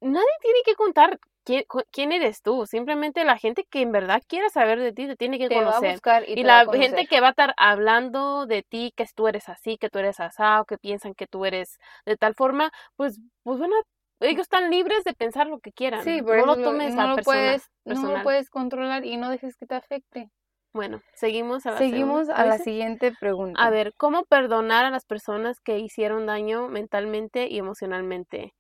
nadie 0.01 0.27
tiene 0.41 0.61
que 0.65 0.75
contar 0.75 1.19
quién, 1.91 2.13
eres 2.13 2.43
tú. 2.43 2.67
Simplemente 2.67 3.25
la 3.25 3.39
gente 3.39 3.65
que 3.65 3.81
en 3.81 3.93
verdad 3.93 4.23
quiera 4.27 4.49
saber 4.51 4.81
de 4.81 4.93
ti 4.93 5.07
te 5.07 5.17
tiene 5.17 5.39
que 5.39 5.49
conocer. 5.49 6.01
y, 6.27 6.43
la 6.43 6.67
gente 6.73 7.07
que 7.07 7.21
va 7.21 7.29
a 7.29 7.31
estar 7.31 7.55
hablando 7.57 8.47
de 8.47 8.63
ti, 8.63 8.93
que 8.97 9.07
tú 9.15 9.29
eres 9.29 9.49
así, 9.49 9.79
que 9.79 9.89
tú 9.89 9.99
eres 9.99 10.19
asado, 10.21 10.65
que 10.65 10.79
piensan 10.79 11.15
que 11.15 11.27
tú 11.27 11.45
eres 11.45 11.79
de 12.05 12.17
tal 12.17 12.35
forma, 12.35 12.73
pues, 12.97 13.21
pues 13.45 13.59
bueno, 13.59 13.77
ellos 14.21 14.43
están 14.43 14.71
libres 14.71 15.05
de 15.05 15.13
pensar 15.13 15.47
lo 15.47 15.61
que 15.61 15.73
quieran. 15.73 16.03
Sí, 16.03 16.21
pero 16.25 16.47
no 16.47 16.57
lo 16.57 16.63
tomes 16.63 16.95
no 16.95 17.17
lo 17.17 17.23
puedes, 17.23 17.71
no 17.85 18.17
lo 18.17 18.23
puedes 18.23 18.51
controlar 18.51 19.05
y 19.05 19.17
no 19.17 19.31
dejes 19.31 19.57
que 19.57 19.67
te 19.67 19.75
afecte. 19.75 20.31
Bueno, 20.73 21.01
seguimos 21.15 21.65
a 21.65 21.73
la, 21.73 21.79
seguimos 21.79 22.29
a 22.29 22.45
la 22.45 22.59
siguiente 22.59 23.13
pregunta. 23.19 23.63
A 23.63 23.71
ver, 23.71 23.95
¿cómo 23.97 24.25
perdonar 24.25 24.85
a 24.85 24.91
las 24.91 25.07
personas 25.07 25.59
que 25.61 25.79
hicieron 25.79 26.27
daño 26.27 26.69
mentalmente 26.69 27.49
y 27.49 27.59
emocionalmente? 27.59 28.53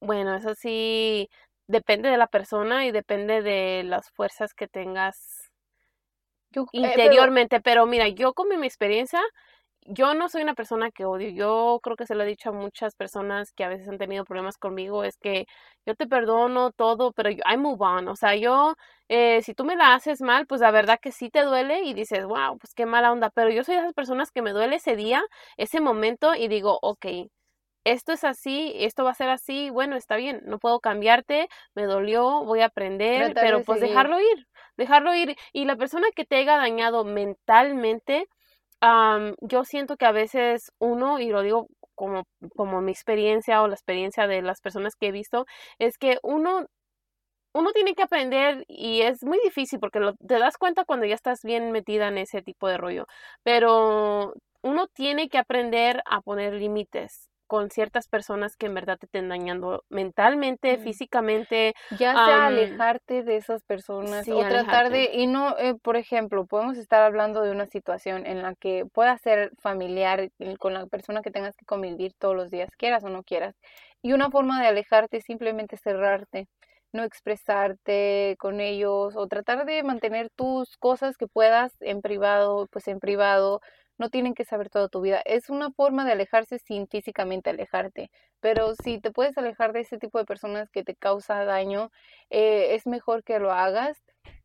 bueno, 0.00 0.34
eso 0.34 0.54
sí 0.56 1.30
depende 1.68 2.10
de 2.10 2.18
la 2.18 2.26
persona 2.26 2.84
y 2.84 2.90
depende 2.90 3.42
de 3.42 3.84
las 3.84 4.10
fuerzas 4.10 4.52
que 4.52 4.66
tengas 4.68 5.50
eh, 6.54 6.62
interiormente. 6.72 7.60
pero... 7.60 7.86
mira, 7.86 8.08
yo 8.08 8.34
con 8.34 8.48
mi 8.48 8.66
experiencia, 8.66 9.22
yo 9.84 10.14
no 10.14 10.28
soy 10.28 10.42
una 10.42 10.54
persona 10.54 10.90
que 10.90 11.04
odio. 11.04 11.28
Yo 11.30 11.80
creo 11.82 11.96
que 11.96 12.06
se 12.06 12.14
lo 12.14 12.22
he 12.24 12.26
dicho 12.26 12.50
a 12.50 12.52
muchas 12.52 12.94
personas 12.94 13.52
que 13.52 13.64
a 13.64 13.68
veces 13.68 13.88
han 13.88 13.98
tenido 13.98 14.24
problemas 14.24 14.58
conmigo. 14.58 15.04
Es 15.04 15.16
que 15.18 15.46
yo 15.86 15.94
te 15.94 16.06
perdono 16.06 16.72
todo, 16.72 17.12
pero 17.12 17.30
yo, 17.30 17.42
I 17.50 17.56
move 17.56 17.84
on. 17.84 18.08
O 18.08 18.16
sea, 18.16 18.34
yo, 18.36 18.74
eh, 19.08 19.42
si 19.42 19.54
tú 19.54 19.64
me 19.64 19.76
la 19.76 19.94
haces 19.94 20.20
mal, 20.20 20.46
pues 20.46 20.60
la 20.60 20.70
verdad 20.70 20.98
que 21.00 21.12
sí 21.12 21.30
te 21.30 21.42
duele 21.42 21.82
y 21.82 21.94
dices, 21.94 22.24
wow, 22.24 22.58
pues 22.58 22.74
qué 22.74 22.86
mala 22.86 23.12
onda. 23.12 23.30
Pero 23.30 23.50
yo 23.50 23.64
soy 23.64 23.74
de 23.76 23.82
esas 23.82 23.94
personas 23.94 24.30
que 24.30 24.42
me 24.42 24.52
duele 24.52 24.76
ese 24.76 24.96
día, 24.96 25.22
ese 25.56 25.80
momento 25.80 26.34
y 26.34 26.48
digo, 26.48 26.78
ok, 26.82 27.06
esto 27.84 28.12
es 28.12 28.24
así, 28.24 28.72
esto 28.76 29.04
va 29.04 29.10
a 29.10 29.14
ser 29.14 29.28
así, 29.28 29.70
bueno, 29.70 29.96
está 29.96 30.16
bien, 30.16 30.40
no 30.46 30.58
puedo 30.58 30.80
cambiarte, 30.80 31.48
me 31.74 31.84
dolió, 31.84 32.44
voy 32.44 32.60
a 32.60 32.66
aprender, 32.66 33.34
pero 33.34 33.62
pues 33.62 33.80
dejarlo 33.80 34.18
ir, 34.20 34.46
dejarlo 34.76 35.14
ir. 35.14 35.36
Y 35.52 35.66
la 35.66 35.76
persona 35.76 36.06
que 36.16 36.24
te 36.24 36.36
haya 36.36 36.56
dañado 36.56 37.04
mentalmente, 37.04 38.26
yo 39.40 39.64
siento 39.64 39.96
que 39.96 40.06
a 40.06 40.12
veces 40.12 40.72
uno, 40.78 41.18
y 41.20 41.28
lo 41.30 41.42
digo 41.42 41.68
como, 41.94 42.24
como 42.56 42.80
mi 42.80 42.92
experiencia 42.92 43.62
o 43.62 43.68
la 43.68 43.74
experiencia 43.74 44.26
de 44.26 44.42
las 44.42 44.60
personas 44.60 44.94
que 44.96 45.08
he 45.08 45.12
visto, 45.12 45.46
es 45.78 45.98
que 45.98 46.18
uno 46.22 46.66
uno 47.54 47.72
tiene 47.72 47.94
que 47.94 48.02
aprender 48.02 48.64
y 48.68 49.02
es 49.02 49.22
muy 49.24 49.38
difícil 49.44 49.78
porque 49.80 50.00
lo, 50.00 50.14
te 50.14 50.38
das 50.38 50.58
cuenta 50.58 50.84
cuando 50.84 51.06
ya 51.06 51.14
estás 51.14 51.42
bien 51.44 51.70
metida 51.72 52.08
en 52.08 52.18
ese 52.18 52.42
tipo 52.42 52.68
de 52.68 52.78
rollo, 52.78 53.06
pero 53.44 54.34
uno 54.62 54.88
tiene 54.88 55.28
que 55.28 55.38
aprender 55.38 56.02
a 56.06 56.20
poner 56.20 56.54
límites 56.54 57.30
con 57.54 57.70
ciertas 57.70 58.08
personas 58.08 58.56
que 58.56 58.66
en 58.66 58.74
verdad 58.74 58.98
te 58.98 59.06
estén 59.06 59.28
dañando 59.28 59.84
mentalmente, 59.88 60.76
físicamente. 60.76 61.72
Ya 61.96 62.12
sea 62.12 62.46
alejarte 62.46 63.22
de 63.22 63.36
esas 63.36 63.62
personas 63.62 64.28
o 64.28 64.40
tratar 64.40 64.90
de, 64.90 65.10
y 65.12 65.28
no, 65.28 65.56
eh, 65.56 65.76
por 65.80 65.96
ejemplo, 65.96 66.46
podemos 66.46 66.78
estar 66.78 67.00
hablando 67.02 67.42
de 67.42 67.52
una 67.52 67.66
situación 67.66 68.26
en 68.26 68.42
la 68.42 68.56
que 68.56 68.86
pueda 68.92 69.16
ser 69.18 69.52
familiar 69.60 70.30
con 70.58 70.74
la 70.74 70.86
persona 70.86 71.22
que 71.22 71.30
tengas 71.30 71.54
que 71.54 71.64
convivir 71.64 72.12
todos 72.18 72.34
los 72.34 72.50
días, 72.50 72.70
quieras 72.76 73.04
o 73.04 73.08
no 73.08 73.22
quieras. 73.22 73.54
Y 74.02 74.14
una 74.14 74.32
forma 74.32 74.60
de 74.60 74.66
alejarte 74.66 75.18
es 75.18 75.24
simplemente 75.24 75.76
cerrarte 75.76 76.48
no 76.90 77.02
expresarte 77.02 78.36
con 78.38 78.60
ellos 78.60 79.14
o 79.16 79.26
tratar 79.26 79.66
de 79.66 79.82
mantener 79.82 80.30
tus 80.30 80.76
cosas 80.76 81.16
que 81.16 81.26
puedas 81.26 81.72
en 81.80 82.02
privado, 82.02 82.68
pues 82.70 82.86
en 82.86 83.00
privado, 83.00 83.60
no 83.98 84.10
tienen 84.10 84.34
que 84.34 84.44
saber 84.44 84.70
toda 84.70 84.88
tu 84.88 85.00
vida. 85.00 85.22
Es 85.24 85.50
una 85.50 85.70
forma 85.70 86.04
de 86.04 86.12
alejarse 86.12 86.58
sin 86.58 86.88
físicamente 86.88 87.50
alejarte, 87.50 88.10
pero 88.40 88.74
si 88.74 89.00
te 89.00 89.10
puedes 89.10 89.38
alejar 89.38 89.72
de 89.72 89.80
ese 89.80 89.98
tipo 89.98 90.18
de 90.18 90.24
personas 90.24 90.70
que 90.70 90.84
te 90.84 90.94
causa 90.94 91.44
daño, 91.44 91.90
eh, 92.30 92.74
es 92.74 92.86
mejor 92.86 93.24
que 93.24 93.38
lo 93.38 93.52
hagas. 93.52 94.02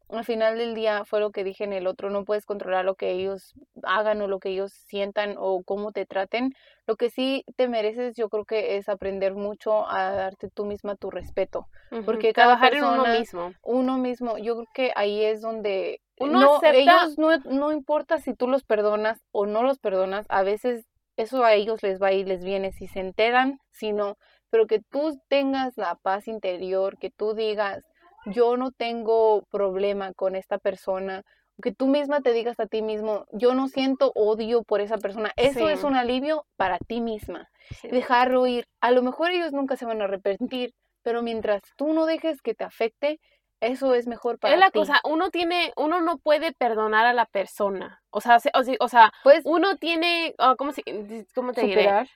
Al 0.09 0.25
final 0.25 0.57
del 0.57 0.73
día 0.73 1.05
fue 1.05 1.19
lo 1.19 1.31
que 1.31 1.43
dije 1.43 1.63
en 1.63 1.73
el 1.73 1.85
otro, 1.85 2.09
no 2.09 2.25
puedes 2.25 2.47
controlar 2.47 2.83
lo 2.83 2.95
que 2.95 3.11
ellos 3.11 3.53
hagan 3.83 4.19
o 4.23 4.27
lo 4.27 4.39
que 4.39 4.49
ellos 4.49 4.73
sientan 4.73 5.35
o 5.37 5.61
cómo 5.63 5.91
te 5.91 6.07
traten. 6.07 6.51
Lo 6.87 6.95
que 6.95 7.11
sí 7.11 7.43
te 7.55 7.67
mereces 7.67 8.15
yo 8.15 8.27
creo 8.29 8.43
que 8.43 8.77
es 8.77 8.89
aprender 8.89 9.35
mucho 9.35 9.87
a 9.87 10.11
darte 10.11 10.49
tú 10.49 10.65
misma 10.65 10.95
tu 10.95 11.11
respeto, 11.11 11.67
porque 12.05 12.33
cada 12.33 12.59
persona, 12.59 13.03
uno 13.03 13.19
mismo. 13.19 13.53
Uno 13.61 13.97
mismo, 13.99 14.37
yo 14.39 14.55
creo 14.55 14.67
que 14.73 14.91
ahí 14.95 15.23
es 15.23 15.41
donde 15.41 16.01
uno 16.19 16.39
no, 16.39 16.59
ellos 16.63 17.17
no, 17.17 17.37
no 17.45 17.71
importa 17.71 18.19
si 18.19 18.33
tú 18.33 18.47
los 18.47 18.63
perdonas 18.63 19.19
o 19.31 19.45
no 19.45 19.63
los 19.63 19.79
perdonas, 19.79 20.25
a 20.29 20.43
veces 20.43 20.85
eso 21.15 21.43
a 21.43 21.53
ellos 21.53 21.81
les 21.81 22.01
va 22.01 22.11
y 22.11 22.23
les 22.23 22.43
viene 22.43 22.71
si 22.71 22.87
se 22.87 22.99
enteran, 22.99 23.59
si 23.71 23.91
no, 23.91 24.17
pero 24.49 24.67
que 24.67 24.79
tú 24.79 25.19
tengas 25.27 25.77
la 25.77 25.95
paz 25.95 26.27
interior, 26.27 26.97
que 26.97 27.09
tú 27.09 27.33
digas, 27.33 27.83
yo 28.25 28.57
no 28.57 28.71
tengo 28.71 29.43
problema 29.49 30.13
con 30.13 30.35
esta 30.35 30.57
persona, 30.57 31.23
que 31.61 31.73
tú 31.73 31.87
misma 31.87 32.21
te 32.21 32.33
digas 32.33 32.59
a 32.59 32.67
ti 32.67 32.81
mismo, 32.81 33.25
yo 33.31 33.53
no 33.53 33.67
siento 33.67 34.11
odio 34.15 34.63
por 34.63 34.81
esa 34.81 34.97
persona, 34.97 35.31
eso 35.35 35.69
es 35.69 35.83
un 35.83 35.95
alivio 35.95 36.45
para 36.55 36.77
ti 36.79 37.01
misma, 37.01 37.49
dejarlo 37.83 38.47
ir, 38.47 38.65
a 38.81 38.91
lo 38.91 39.01
mejor 39.01 39.31
ellos 39.31 39.51
nunca 39.51 39.75
se 39.75 39.85
van 39.85 40.01
a 40.01 40.05
arrepentir, 40.05 40.73
pero 41.01 41.21
mientras 41.21 41.61
tú 41.75 41.93
no 41.93 42.05
dejes 42.05 42.41
que 42.41 42.53
te 42.53 42.63
afecte, 42.63 43.19
eso 43.61 43.93
es 43.93 44.07
mejor 44.07 44.39
para 44.39 44.53
Es 44.53 44.59
la 44.59 44.71
cosa, 44.71 45.01
uno 45.03 45.29
tiene, 45.29 45.73
uno 45.75 46.01
no 46.01 46.17
puede 46.17 46.53
perdonar 46.53 47.05
a 47.05 47.13
la 47.13 47.25
persona. 47.25 48.01
O 48.09 48.21
sea, 48.21 48.37
o, 48.53 48.83
o 48.83 48.87
sea, 48.87 49.11
pues, 49.23 49.41
uno 49.45 49.77
tiene, 49.77 50.33
ah, 50.37 50.55
¿cómo, 50.57 50.71
se, 50.71 50.83
cómo 51.35 51.53
te 51.53 51.61
superar. 51.61 52.07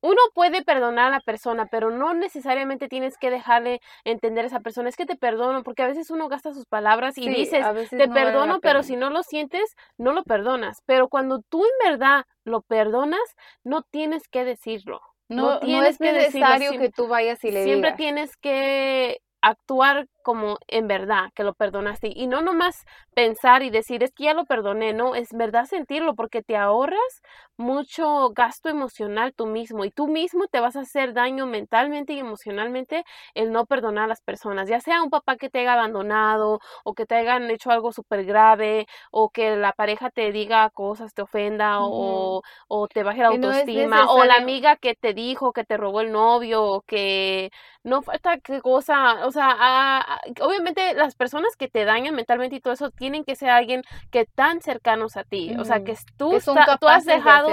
uno 0.00 0.20
puede 0.34 0.62
perdonar 0.62 1.06
a 1.06 1.10
la 1.16 1.20
persona, 1.20 1.66
pero 1.70 1.90
no 1.90 2.12
necesariamente 2.12 2.88
tienes 2.88 3.16
que 3.16 3.30
dejarle 3.30 3.80
entender 4.04 4.44
a 4.44 4.48
esa 4.48 4.60
persona, 4.60 4.88
es 4.88 4.96
que 4.96 5.06
te 5.06 5.16
perdono, 5.16 5.62
porque 5.62 5.82
a 5.82 5.86
veces 5.86 6.10
uno 6.10 6.28
gasta 6.28 6.52
sus 6.52 6.66
palabras 6.66 7.16
y 7.16 7.22
Sí, 7.22 7.30
dices, 7.30 7.64
te 7.90 8.06
no 8.06 8.14
perdono, 8.14 8.60
pero 8.60 8.82
si 8.82 8.96
no 8.96 9.08
lo 9.10 9.22
sientes, 9.22 9.74
no 9.96 10.12
lo 10.12 10.22
perdonas. 10.24 10.82
Pero 10.84 11.08
cuando 11.08 11.40
tú 11.48 11.64
en 11.64 11.90
verdad 11.90 12.24
lo 12.44 12.60
perdonas, 12.62 13.20
no 13.62 13.82
tienes 13.82 14.28
que 14.28 14.44
decirlo. 14.44 15.00
No, 15.28 15.54
no 15.54 15.60
tienes 15.60 15.92
es 15.92 15.98
que 15.98 16.12
necesario 16.12 16.72
que 16.78 16.90
tú 16.90 17.08
vayas 17.08 17.42
y 17.44 17.50
le 17.50 17.64
Siempre 17.64 17.92
digas. 17.92 17.96
tienes 17.96 18.36
que 18.36 19.20
actuar 19.40 20.06
como 20.24 20.58
en 20.68 20.88
verdad 20.88 21.30
que 21.36 21.44
lo 21.44 21.54
perdonaste. 21.54 22.10
Y 22.14 22.26
no 22.26 22.42
nomás 22.42 22.84
pensar 23.14 23.62
y 23.62 23.70
decir 23.70 24.02
es 24.02 24.12
que 24.12 24.24
ya 24.24 24.34
lo 24.34 24.46
perdoné, 24.46 24.92
no, 24.94 25.14
es 25.14 25.28
verdad 25.32 25.66
sentirlo 25.66 26.16
porque 26.16 26.42
te 26.42 26.56
ahorras 26.56 27.22
mucho 27.56 28.30
gasto 28.30 28.68
emocional 28.68 29.32
tú 29.34 29.46
mismo 29.46 29.84
y 29.84 29.90
tú 29.90 30.08
mismo 30.08 30.46
te 30.48 30.60
vas 30.60 30.76
a 30.76 30.80
hacer 30.80 31.12
daño 31.14 31.46
mentalmente 31.46 32.12
y 32.14 32.18
emocionalmente 32.18 33.04
el 33.34 33.52
no 33.52 33.66
perdonar 33.66 34.04
a 34.04 34.08
las 34.08 34.22
personas, 34.22 34.68
ya 34.68 34.80
sea 34.80 35.02
un 35.02 35.10
papá 35.10 35.36
que 35.36 35.50
te 35.50 35.60
haya 35.60 35.74
abandonado 35.74 36.60
o 36.84 36.94
que 36.94 37.06
te 37.06 37.14
hayan 37.16 37.50
hecho 37.50 37.70
algo 37.70 37.92
súper 37.92 38.24
grave 38.24 38.86
o 39.12 39.30
que 39.30 39.56
la 39.56 39.72
pareja 39.72 40.10
te 40.10 40.32
diga 40.32 40.68
cosas, 40.70 41.14
te 41.14 41.22
ofenda 41.22 41.78
o, 41.80 42.42
o 42.68 42.88
te 42.88 43.02
baje 43.04 43.22
la 43.22 43.28
no 43.28 43.28
autoestima 43.28 44.10
o 44.12 44.24
la 44.24 44.36
amiga 44.36 44.76
que 44.76 44.94
te 44.94 45.14
dijo 45.14 45.52
que 45.52 45.64
te 45.64 45.76
robó 45.76 46.00
el 46.00 46.12
novio 46.12 46.62
o 46.64 46.82
que 46.82 47.50
no 47.84 48.02
falta 48.02 48.38
qué 48.40 48.60
cosa, 48.60 49.26
o 49.26 49.30
sea, 49.30 49.48
a- 49.50 50.13
obviamente 50.40 50.94
las 50.94 51.14
personas 51.14 51.56
que 51.56 51.68
te 51.68 51.84
dañan 51.84 52.14
mentalmente 52.14 52.56
y 52.56 52.60
todo 52.60 52.74
eso 52.74 52.90
tienen 52.90 53.24
que 53.24 53.36
ser 53.36 53.50
alguien 53.50 53.82
que 54.10 54.26
tan 54.26 54.60
cercanos 54.60 55.16
a 55.16 55.24
ti, 55.24 55.52
o 55.58 55.64
sea, 55.64 55.80
que 55.84 55.96
tú, 56.16 56.30
que 56.30 56.36
está- 56.36 56.78
tú 56.78 56.88
has 56.88 57.04
de 57.04 57.14
dejado, 57.14 57.48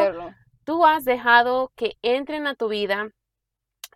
tú 0.63 0.85
has 0.85 1.03
dejado 1.05 1.71
que 1.75 1.93
entren 2.01 2.47
a 2.47 2.55
tu 2.55 2.67
vida, 2.69 3.09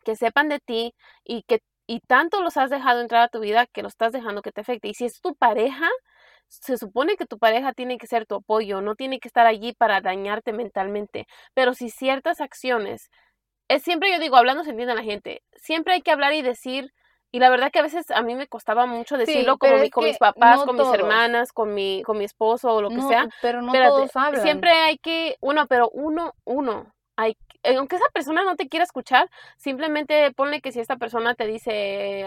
que 0.04 0.16
sepan 0.16 0.50
de 0.50 0.60
ti 0.60 0.94
y 1.24 1.44
que 1.44 1.60
y 1.88 2.00
tanto 2.00 2.42
los 2.42 2.58
has 2.58 2.72
dejado 2.72 3.02
entrar 3.02 3.22
a 3.22 3.28
tu 3.28 3.40
vida 3.40 3.68
que 3.68 3.84
lo 3.84 3.88
estás 3.90 4.12
dejando 4.12 4.42
que 4.42 4.52
te 4.52 4.62
afecte. 4.62 4.88
Y 4.88 4.96
si 4.96 5.06
es 5.06 5.22
tu 5.22 5.36
pareja, 5.36 5.88
se 6.48 6.78
supone 6.78 7.16
que 7.16 7.28
tu 7.28 7.38
pareja 7.38 7.74
tiene 7.74 8.00
que 8.00 8.08
ser 8.08 8.26
tu 8.26 8.36
apoyo, 8.36 8.82
no 8.82 8.96
tiene 8.96 9.20
que 9.20 9.28
estar 9.28 9.46
allí 9.46 9.74
para 9.74 10.02
dañarte 10.02 10.52
mentalmente. 10.52 11.28
Pero 11.54 11.76
si 11.76 11.90
ciertas 11.92 12.42
acciones, 12.42 13.10
es 13.68 13.84
siempre 13.84 14.12
yo 14.12 14.20
digo, 14.20 14.36
hablando 14.36 14.64
se 14.64 14.72
entiende 14.72 14.96
la 14.96 15.04
gente, 15.04 15.42
siempre 15.56 15.94
hay 15.94 16.02
que 16.02 16.12
hablar 16.12 16.34
y 16.34 16.42
decir, 16.42 16.92
y 17.36 17.40
la 17.40 17.50
verdad 17.50 17.70
que 17.70 17.80
a 17.80 17.84
veces 17.84 18.10
a 18.12 18.22
mí 18.22 18.34
me 18.34 18.48
costaba 18.48 18.86
mucho 18.86 19.18
decirlo 19.18 19.58
como 19.58 19.78
mi- 19.78 19.90
con 19.90 20.06
mis 20.06 20.18
papás, 20.18 20.60
no 20.60 20.66
con 20.68 20.78
todos. 20.78 20.88
mis 20.90 21.00
hermanas, 21.00 21.52
con 21.52 21.74
mi, 21.74 22.02
con 22.04 22.18
mi 22.18 22.24
esposo 22.24 22.70
o 22.74 22.82
lo 22.82 22.90
que 22.92 23.02
No, 23.02 23.10
sea. 23.10 23.28
pero 23.42 23.62
no 23.62 23.68
Espérate, 23.68 23.96
todos 23.96 24.16
hablan. 24.16 24.42
Siempre 24.42 24.72
hay 24.72 24.98
que, 25.00 25.36
uno, 25.42 25.68
pero 25.68 25.90
uno, 25.90 26.34
uno. 26.46 26.94
Hay, 27.18 27.36
eh, 27.64 27.76
aunque 27.76 27.98
esa 27.98 28.06
persona 28.14 28.44
no 28.44 28.56
te 28.56 28.70
quiera 28.70 28.86
escuchar, 28.86 29.30
simplemente 29.58 30.32
ponle 30.32 30.62
que 30.62 30.72
si 30.72 30.80
esta 30.80 30.96
persona 30.98 31.36
te 31.36 31.46
dice, 31.46 32.26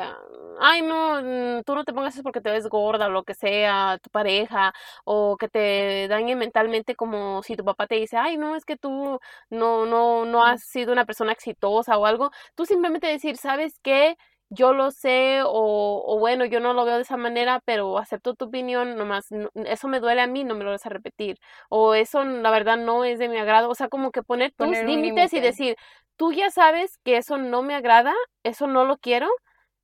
ay, 0.61 0.83
no, 0.83 1.21
mm, 1.23 1.63
tú 1.65 1.75
no 1.75 1.85
te 1.85 1.93
pongas 1.93 2.15
eso 2.15 2.23
porque 2.23 2.41
te 2.41 2.51
ves 2.51 2.69
gorda 2.69 3.07
o 3.07 3.11
lo 3.11 3.23
que 3.25 3.35
sea, 3.35 3.99
tu 4.03 4.11
pareja, 4.11 4.73
o 5.05 5.37
que 5.39 5.49
te 5.49 6.07
dañe 6.09 6.37
mentalmente 6.37 6.95
como 6.97 7.43
si 7.43 7.57
tu 7.57 7.65
papá 7.65 7.87
te 7.87 7.97
dice, 7.97 8.17
ay, 8.17 8.37
no, 8.37 8.57
es 8.57 8.65
que 8.65 8.77
tú 8.77 9.21
no, 9.51 9.87
no, 9.87 10.25
no 10.25 10.45
has 10.45 10.63
sido 10.65 10.93
una 10.93 11.05
persona 11.05 11.33
exitosa 11.33 11.97
o 11.99 12.07
algo, 12.07 12.31
tú 12.55 12.67
simplemente 12.67 13.07
decir, 13.07 13.37
¿sabes 13.37 13.79
qué? 13.83 14.17
Yo 14.51 14.73
lo 14.73 14.91
sé 14.91 15.43
o, 15.45 16.03
o 16.07 16.19
bueno, 16.19 16.45
yo 16.47 16.59
no 16.61 16.73
lo 16.73 16.85
veo 16.87 16.97
de 16.97 17.03
esa 17.03 17.19
manera, 17.19 17.61
pero 17.67 17.99
acepto 17.99 18.35
tu 18.35 18.47
opinión, 18.47 18.97
nomás 18.97 19.31
no- 19.31 19.51
eso 19.55 19.89
me 19.89 20.01
duele 20.01 20.23
a 20.23 20.27
mí, 20.27 20.43
no 20.45 20.55
me 20.55 20.65
lo 20.65 20.71
vas 20.71 20.87
a 20.87 20.89
repetir 20.89 21.37
o 21.69 21.95
eso 21.95 22.25
la 22.25 22.51
verdad 22.51 22.79
no 22.79 23.05
es 23.05 23.19
de 23.19 23.29
mi 23.29 23.37
agrado, 23.39 23.69
o 23.71 23.75
sea, 23.75 23.89
como 23.89 24.11
que 24.11 24.23
poner 24.23 24.53
tus 24.57 24.83
Poner 24.83 24.83
límites 24.83 25.33
y 25.35 25.41
decir, 25.41 25.77
tú 26.17 26.33
ya 26.33 26.51
sabes 26.51 26.97
que 27.05 27.19
eso 27.19 27.37
no 27.39 27.63
me 27.63 27.75
agrada, 27.75 28.15
eso 28.43 28.67
no 28.67 28.85
lo 28.87 28.97
quiero 28.99 29.29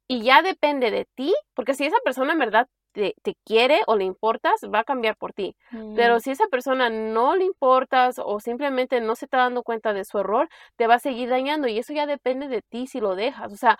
y 0.08 0.22
ya 0.22 0.42
depende 0.42 0.90
de 0.90 1.06
ti, 1.14 1.34
porque 1.54 1.74
si 1.74 1.86
esa 1.86 1.96
persona 2.04 2.32
en 2.32 2.38
verdad 2.38 2.68
te, 2.92 3.14
te 3.22 3.34
quiere 3.44 3.80
o 3.86 3.96
le 3.96 4.04
importas, 4.04 4.60
va 4.72 4.80
a 4.80 4.84
cambiar 4.84 5.16
por 5.16 5.32
ti. 5.32 5.56
Pero 5.94 6.18
Mm. 6.18 6.20
si 6.20 6.30
esa 6.32 6.46
persona 6.48 6.90
no 6.90 7.36
le 7.36 7.44
importas 7.44 8.20
o 8.24 8.40
simplemente 8.40 9.00
no 9.00 9.14
se 9.16 9.26
está 9.26 9.38
dando 9.38 9.62
cuenta 9.62 9.92
de 9.92 10.04
su 10.04 10.18
error, 10.18 10.48
te 10.76 10.86
va 10.86 10.94
a 10.96 10.98
seguir 10.98 11.28
dañando 11.30 11.68
y 11.68 11.78
eso 11.78 11.92
ya 11.92 12.06
depende 12.06 12.48
de 12.48 12.62
ti 12.62 12.86
si 12.86 13.00
lo 13.00 13.14
dejas. 13.16 13.52
O 13.52 13.56
sea, 13.56 13.78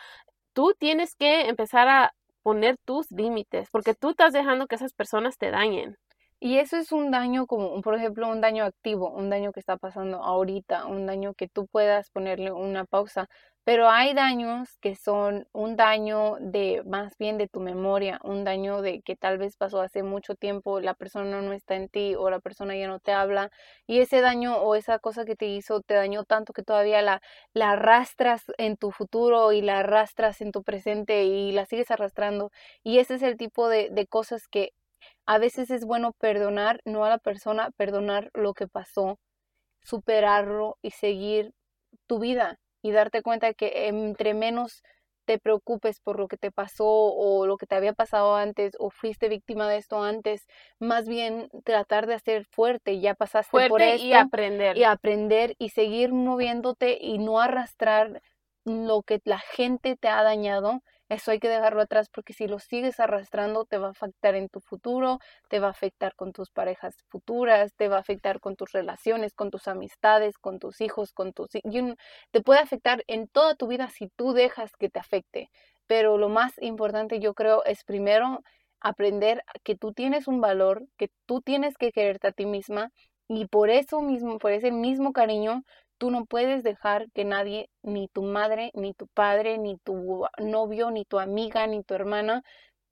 tú 0.54 0.74
tienes 0.78 1.14
que 1.16 1.42
empezar 1.48 1.88
a 1.88 2.14
poner 2.42 2.76
tus 2.86 3.10
límites, 3.10 3.68
porque 3.70 3.94
tú 3.94 4.10
estás 4.10 4.32
dejando 4.32 4.66
que 4.68 4.76
esas 4.76 4.94
personas 4.94 5.38
te 5.38 5.50
dañen. 5.50 5.96
Y 6.46 6.58
eso 6.58 6.76
es 6.76 6.92
un 6.92 7.10
daño 7.10 7.46
como, 7.46 7.80
por 7.80 7.94
ejemplo, 7.94 8.28
un 8.28 8.42
daño 8.42 8.64
activo, 8.64 9.08
un 9.10 9.30
daño 9.30 9.50
que 9.50 9.60
está 9.60 9.78
pasando 9.78 10.22
ahorita, 10.22 10.84
un 10.84 11.06
daño 11.06 11.32
que 11.32 11.48
tú 11.48 11.66
puedas 11.66 12.10
ponerle 12.10 12.52
una 12.52 12.84
pausa. 12.84 13.28
Pero 13.64 13.88
hay 13.88 14.12
daños 14.12 14.76
que 14.82 14.94
son 14.94 15.46
un 15.52 15.74
daño 15.76 16.36
de 16.40 16.82
más 16.84 17.16
bien 17.16 17.38
de 17.38 17.48
tu 17.48 17.60
memoria, 17.60 18.20
un 18.22 18.44
daño 18.44 18.82
de 18.82 19.00
que 19.00 19.16
tal 19.16 19.38
vez 19.38 19.56
pasó 19.56 19.80
hace 19.80 20.02
mucho 20.02 20.34
tiempo, 20.34 20.80
la 20.80 20.92
persona 20.92 21.40
no 21.40 21.54
está 21.54 21.76
en 21.76 21.88
ti 21.88 22.14
o 22.14 22.28
la 22.28 22.40
persona 22.40 22.76
ya 22.76 22.88
no 22.88 22.98
te 23.00 23.12
habla 23.12 23.50
y 23.86 24.00
ese 24.00 24.20
daño 24.20 24.58
o 24.58 24.74
esa 24.74 24.98
cosa 24.98 25.24
que 25.24 25.36
te 25.36 25.46
hizo 25.46 25.80
te 25.80 25.94
dañó 25.94 26.24
tanto 26.24 26.52
que 26.52 26.62
todavía 26.62 27.00
la, 27.00 27.22
la 27.54 27.70
arrastras 27.70 28.44
en 28.58 28.76
tu 28.76 28.90
futuro 28.90 29.52
y 29.52 29.62
la 29.62 29.78
arrastras 29.78 30.42
en 30.42 30.52
tu 30.52 30.62
presente 30.62 31.24
y 31.24 31.52
la 31.52 31.64
sigues 31.64 31.90
arrastrando. 31.90 32.50
Y 32.82 32.98
ese 32.98 33.14
es 33.14 33.22
el 33.22 33.38
tipo 33.38 33.68
de, 33.70 33.88
de 33.90 34.06
cosas 34.06 34.46
que 34.46 34.72
a 35.26 35.38
veces 35.38 35.70
es 35.70 35.84
bueno 35.84 36.12
perdonar, 36.12 36.80
no 36.84 37.04
a 37.04 37.08
la 37.08 37.18
persona, 37.18 37.70
perdonar 37.76 38.30
lo 38.34 38.54
que 38.54 38.68
pasó, 38.68 39.18
superarlo 39.82 40.78
y 40.82 40.90
seguir 40.90 41.52
tu 42.06 42.18
vida 42.18 42.58
y 42.82 42.92
darte 42.92 43.22
cuenta 43.22 43.54
que 43.54 43.88
entre 43.88 44.34
menos 44.34 44.82
te 45.26 45.38
preocupes 45.38 46.00
por 46.00 46.18
lo 46.18 46.28
que 46.28 46.36
te 46.36 46.50
pasó 46.50 46.86
o 46.86 47.46
lo 47.46 47.56
que 47.56 47.66
te 47.66 47.74
había 47.74 47.94
pasado 47.94 48.36
antes 48.36 48.74
o 48.78 48.90
fuiste 48.90 49.28
víctima 49.28 49.68
de 49.68 49.78
esto 49.78 50.02
antes, 50.02 50.46
más 50.78 51.08
bien 51.08 51.48
tratar 51.64 52.06
de 52.06 52.14
hacer 52.14 52.44
fuerte, 52.44 53.00
ya 53.00 53.14
pasaste 53.14 53.68
por 53.68 53.80
esto 53.80 54.06
y 54.06 54.12
aprender. 54.12 54.76
y 54.76 54.84
aprender 54.84 55.54
y 55.58 55.70
seguir 55.70 56.12
moviéndote 56.12 56.98
y 57.00 57.18
no 57.18 57.40
arrastrar 57.40 58.20
lo 58.66 59.02
que 59.02 59.20
la 59.24 59.38
gente 59.38 59.96
te 59.96 60.08
ha 60.08 60.22
dañado. 60.22 60.82
Eso 61.08 61.30
hay 61.30 61.38
que 61.38 61.48
dejarlo 61.48 61.82
atrás 61.82 62.08
porque 62.08 62.32
si 62.32 62.46
lo 62.46 62.58
sigues 62.58 62.98
arrastrando 62.98 63.66
te 63.66 63.76
va 63.78 63.88
a 63.88 63.90
afectar 63.90 64.34
en 64.34 64.48
tu 64.48 64.60
futuro, 64.60 65.18
te 65.48 65.60
va 65.60 65.68
a 65.68 65.70
afectar 65.70 66.14
con 66.14 66.32
tus 66.32 66.50
parejas 66.50 66.96
futuras, 67.08 67.74
te 67.76 67.88
va 67.88 67.96
a 67.96 68.00
afectar 68.00 68.40
con 68.40 68.56
tus 68.56 68.72
relaciones, 68.72 69.34
con 69.34 69.50
tus 69.50 69.68
amistades, 69.68 70.38
con 70.38 70.58
tus 70.58 70.80
hijos, 70.80 71.12
con 71.12 71.32
tus... 71.32 71.50
te 72.30 72.40
puede 72.40 72.60
afectar 72.60 73.04
en 73.06 73.28
toda 73.28 73.54
tu 73.54 73.66
vida 73.66 73.88
si 73.90 74.08
tú 74.16 74.32
dejas 74.32 74.72
que 74.76 74.88
te 74.88 74.98
afecte. 74.98 75.50
Pero 75.86 76.16
lo 76.16 76.30
más 76.30 76.54
importante 76.60 77.20
yo 77.20 77.34
creo 77.34 77.64
es 77.64 77.84
primero 77.84 78.40
aprender 78.80 79.42
que 79.62 79.76
tú 79.76 79.92
tienes 79.92 80.26
un 80.28 80.40
valor, 80.40 80.86
que 80.96 81.10
tú 81.26 81.42
tienes 81.42 81.76
que 81.76 81.92
quererte 81.92 82.28
a 82.28 82.32
ti 82.32 82.46
misma 82.46 82.90
y 83.28 83.46
por 83.46 83.70
eso 83.70 84.00
mismo, 84.00 84.38
por 84.38 84.52
ese 84.52 84.70
mismo 84.70 85.12
cariño, 85.12 85.64
tú 85.98 86.10
no 86.10 86.24
puedes 86.24 86.62
dejar 86.62 87.10
que 87.12 87.24
nadie, 87.24 87.68
ni 87.82 88.08
tu 88.08 88.22
madre, 88.22 88.70
ni 88.74 88.94
tu 88.94 89.06
padre, 89.08 89.58
ni 89.58 89.78
tu 89.78 90.26
novio, 90.38 90.90
ni 90.90 91.04
tu 91.04 91.18
amiga, 91.18 91.66
ni 91.66 91.82
tu 91.82 91.94
hermana, 91.94 92.42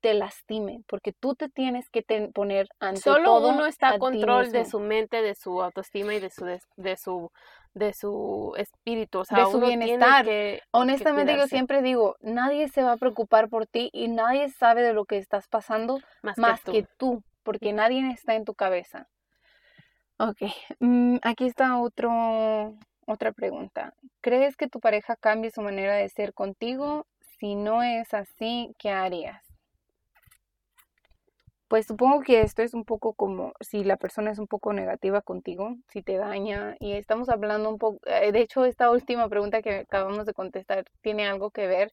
te 0.03 0.13
lastime, 0.13 0.81
porque 0.87 1.13
tú 1.13 1.33
te 1.33 1.47
tienes 1.47 1.89
que 1.89 2.03
poner 2.33 2.67
ante 2.79 2.99
Solo 2.99 3.23
todo 3.23 3.49
uno 3.49 3.65
está 3.65 3.89
a 3.89 3.99
control 3.99 4.51
de 4.51 4.65
su 4.65 4.81
mente, 4.81 5.21
de 5.21 5.33
su 5.33 5.63
autoestima 5.63 6.13
y 6.13 6.19
de 6.19 6.29
su 6.29 6.45
de 6.45 6.97
su 6.97 7.31
de 7.73 7.93
su 7.93 8.53
espíritu, 8.57 9.19
o 9.19 9.25
sea, 9.25 9.37
De 9.37 9.45
su 9.45 9.57
uno 9.57 9.67
bienestar. 9.67 10.25
que 10.25 10.61
Honestamente, 10.71 11.37
yo 11.37 11.47
siempre 11.47 11.81
digo, 11.81 12.17
nadie 12.21 12.67
se 12.67 12.83
va 12.83 12.91
a 12.91 12.97
preocupar 12.97 13.47
por 13.47 13.65
ti 13.65 13.89
y 13.93 14.09
nadie 14.09 14.49
sabe 14.49 14.81
de 14.81 14.93
lo 14.93 15.05
que 15.05 15.17
estás 15.17 15.47
pasando 15.47 15.99
más, 16.21 16.37
más 16.37 16.59
que 16.59 16.65
tú. 16.65 16.71
que 16.71 16.87
tú, 16.97 17.23
porque 17.43 17.71
nadie 17.71 18.11
está 18.11 18.35
en 18.35 18.43
tu 18.43 18.53
cabeza. 18.53 19.07
Ok, 20.17 20.41
mm, 20.79 21.17
aquí 21.23 21.47
está 21.47 21.79
otro, 21.79 22.75
otra 23.07 23.31
pregunta. 23.31 23.93
¿Crees 24.21 24.55
que 24.55 24.67
tu 24.67 24.79
pareja 24.79 25.15
cambie 25.15 25.51
su 25.51 25.61
manera 25.61 25.95
de 25.95 26.09
ser 26.09 26.33
contigo? 26.33 27.05
Si 27.39 27.55
no 27.55 27.83
es 27.83 28.13
así, 28.13 28.73
¿qué 28.77 28.89
harías? 28.89 29.43
Pues 31.67 31.87
supongo 31.87 32.21
que 32.21 32.41
esto 32.41 32.61
es 32.61 32.75
un 32.75 32.85
poco 32.85 33.13
como 33.13 33.53
si 33.59 33.83
la 33.83 33.97
persona 33.97 34.29
es 34.29 34.37
un 34.37 34.45
poco 34.45 34.73
negativa 34.73 35.21
contigo, 35.21 35.75
si 35.87 36.03
te 36.03 36.17
daña, 36.17 36.75
y 36.79 36.91
estamos 36.91 37.29
hablando 37.29 37.67
un 37.69 37.79
poco, 37.79 37.99
eh, 38.05 38.31
de 38.31 38.41
hecho 38.41 38.63
esta 38.65 38.91
última 38.91 39.27
pregunta 39.27 39.63
que 39.63 39.77
acabamos 39.77 40.27
de 40.27 40.33
contestar 40.33 40.85
tiene 41.01 41.27
algo 41.27 41.49
que 41.49 41.65
ver. 41.65 41.91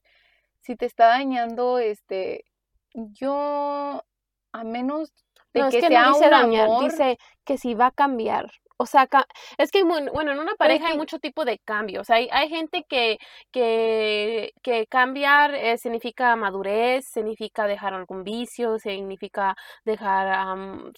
Si 0.59 0.75
te 0.75 0.85
está 0.85 1.07
dañando, 1.07 1.79
este, 1.79 2.45
yo, 2.93 4.03
a 4.51 4.63
menos 4.63 5.11
de 5.53 5.61
No, 5.61 5.67
es 5.67 5.73
que 5.73 5.81
que 5.81 5.87
sea 5.87 6.03
no 6.03 6.13
dice 6.13 6.25
un 6.25 6.31
dañar, 6.31 6.65
amor, 6.65 6.83
dice 6.83 7.17
que 7.43 7.57
si 7.57 7.73
va 7.73 7.87
a 7.87 7.91
cambiar. 7.91 8.51
O 8.81 8.85
sea, 8.87 9.07
es 9.59 9.71
que, 9.71 9.83
bueno, 9.83 10.31
en 10.31 10.39
una 10.39 10.55
pareja 10.55 10.87
hay 10.87 10.97
mucho 10.97 11.19
tipo 11.19 11.45
de 11.45 11.59
cambios. 11.59 12.09
Hay, 12.09 12.27
hay 12.31 12.49
gente 12.49 12.83
que, 12.89 13.19
que, 13.51 14.53
que 14.63 14.87
cambiar 14.87 15.53
eh, 15.53 15.77
significa 15.77 16.35
madurez, 16.35 17.05
significa 17.05 17.67
dejar 17.67 17.93
algún 17.93 18.23
vicio, 18.23 18.79
significa 18.79 19.55
dejar 19.85 20.47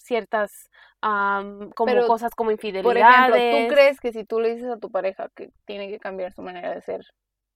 ciertas 0.00 0.70
am, 1.02 1.70
como 1.72 1.92
Pero, 1.92 2.06
cosas 2.06 2.34
como 2.34 2.48
Por 2.48 2.54
ejemplo, 2.54 2.72
infidelidades. 2.72 3.68
¿tú 3.68 3.74
crees 3.74 4.00
que 4.00 4.12
si 4.12 4.24
tú 4.24 4.40
le 4.40 4.54
dices 4.54 4.70
a 4.70 4.78
tu 4.78 4.90
pareja 4.90 5.28
que 5.36 5.50
tiene 5.66 5.88
que 5.88 5.98
cambiar 5.98 6.32
su 6.32 6.40
manera 6.40 6.74
de 6.74 6.80
ser, 6.80 7.04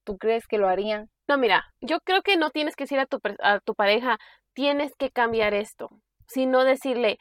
¿tú 0.04 0.18
crees 0.18 0.46
que 0.46 0.58
lo 0.58 0.68
harían? 0.68 1.08
No, 1.26 1.38
mira, 1.38 1.64
yo 1.80 2.00
creo 2.00 2.20
que 2.20 2.36
no 2.36 2.50
tienes 2.50 2.76
que 2.76 2.84
decir 2.84 3.00
a 3.00 3.06
tu, 3.06 3.18
a 3.40 3.60
tu 3.60 3.74
pareja, 3.74 4.18
tienes 4.52 4.94
que 4.96 5.10
cambiar 5.10 5.54
esto, 5.54 5.88
sino 6.26 6.64
decirle, 6.64 7.18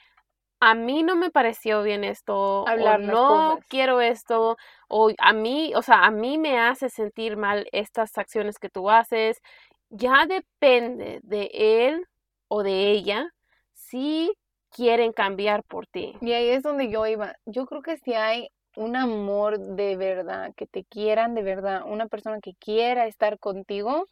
a 0.60 0.74
mí 0.74 1.04
no 1.04 1.16
me 1.16 1.30
pareció 1.30 1.84
bien 1.84 2.04
esto, 2.04 2.68
Hablar 2.68 3.00
o 3.02 3.04
no 3.04 3.50
cosas. 3.52 3.66
quiero 3.70 4.02
esto, 4.02 4.58
o 4.88 5.12
a 5.20 5.34
mí, 5.34 5.74
o 5.76 5.82
sea, 5.82 6.06
a 6.06 6.12
mí 6.12 6.38
me 6.38 6.60
hace 6.60 6.90
sentir 6.90 7.38
mal 7.38 7.68
estas 7.72 8.18
acciones 8.18 8.58
que 8.58 8.70
tú 8.70 8.90
haces. 8.90 9.42
Ya 9.90 10.26
depende 10.26 11.20
de 11.24 11.50
él 11.54 12.06
o 12.48 12.64
de 12.64 12.92
ella 12.92 13.30
si 13.74 14.34
quieren 14.70 15.14
cambiar 15.14 15.64
por 15.64 15.88
ti. 15.88 16.18
Y 16.22 16.34
ahí 16.34 16.50
es 16.50 16.64
donde 16.64 16.90
yo 16.90 17.06
iba. 17.06 17.36
Yo 17.46 17.66
creo 17.66 17.82
que 17.82 17.98
si 17.98 18.14
hay 18.14 18.50
un 18.76 18.96
amor 18.96 19.60
de 19.60 19.96
verdad, 19.96 20.54
que 20.56 20.68
te 20.68 20.84
quieran 20.84 21.34
de 21.36 21.42
verdad, 21.42 21.84
una 21.86 22.08
persona 22.08 22.40
que 22.42 22.54
quiera 22.56 23.08
estar 23.08 23.40
contigo, 23.40 24.06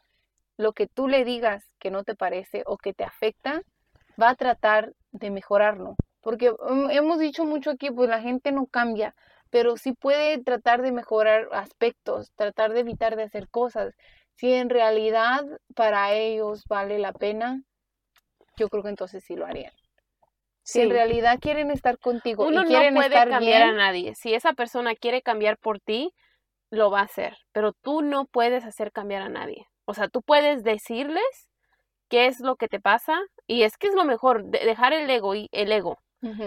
lo 0.58 0.74
que 0.74 0.88
tú 0.88 1.08
le 1.08 1.26
digas 1.26 1.64
que 1.80 1.92
no 1.92 2.04
te 2.04 2.16
parece 2.16 2.64
o 2.66 2.78
que 2.78 2.94
te 2.94 3.04
afecta, 3.04 3.62
va 4.22 4.30
a 4.30 4.36
tratar 4.36 4.94
de 5.12 5.30
mejorarlo. 5.30 5.96
Porque 6.26 6.50
mm, 6.52 6.90
hemos 6.90 7.20
dicho 7.20 7.46
mucho 7.46 7.70
aquí, 7.70 7.92
pues 7.92 8.10
la 8.10 8.20
gente 8.20 8.52
no 8.52 8.66
cambia, 8.66 9.14
pero 9.52 9.78
sí 9.78 9.94
puede 9.94 10.44
tratar 10.44 10.82
de 10.82 10.92
mejorar 10.92 11.48
aspectos, 11.52 12.32
tratar 12.36 12.74
de 12.74 12.80
evitar 12.80 13.16
de 13.16 13.22
hacer 13.22 13.48
cosas. 13.48 13.94
Si 14.34 14.52
en 14.52 14.72
realidad 14.72 15.44
para 15.76 16.14
ellos 16.14 16.64
vale 16.68 16.98
la 16.98 17.14
pena, 17.14 17.62
yo 18.58 18.70
creo 18.70 18.82
que 18.82 18.90
entonces 18.90 19.24
sí 19.24 19.36
lo 19.36 19.46
harían. 19.46 19.72
Si 20.64 20.82
en 20.82 20.90
realidad 20.90 21.38
quieren 21.40 21.70
estar 21.70 22.00
contigo 22.00 22.48
Uno 22.48 22.64
y 22.64 22.74
no 22.74 22.80
puede 22.80 23.06
estar 23.06 23.30
cambiar 23.30 23.62
a 23.62 23.72
nadie. 23.74 24.16
Si 24.16 24.34
esa 24.34 24.54
persona 24.54 24.96
quiere 24.96 25.22
cambiar 25.22 25.60
por 25.60 25.80
ti, 25.80 26.12
lo 26.72 26.90
va 26.90 27.02
a 27.02 27.04
hacer, 27.04 27.38
pero 27.52 27.74
tú 27.84 28.02
no 28.02 28.26
puedes 28.26 28.66
hacer 28.66 28.92
cambiar 28.92 29.22
a 29.22 29.30
nadie. 29.30 29.68
O 29.86 29.94
sea, 29.94 30.08
tú 30.08 30.24
puedes 30.24 30.64
decirles 30.64 31.52
qué 32.10 32.26
es 32.26 32.40
lo 32.40 32.56
que 32.56 32.68
te 32.68 32.80
pasa 32.80 33.22
y 33.46 33.62
es 33.62 33.78
que 33.78 33.90
es 33.90 33.94
lo 33.94 34.06
mejor, 34.06 34.44
de- 34.46 34.66
dejar 34.66 34.92
el 34.94 35.08
ego 35.08 35.36
y 35.36 35.50
el 35.52 35.72
ego. 35.72 36.00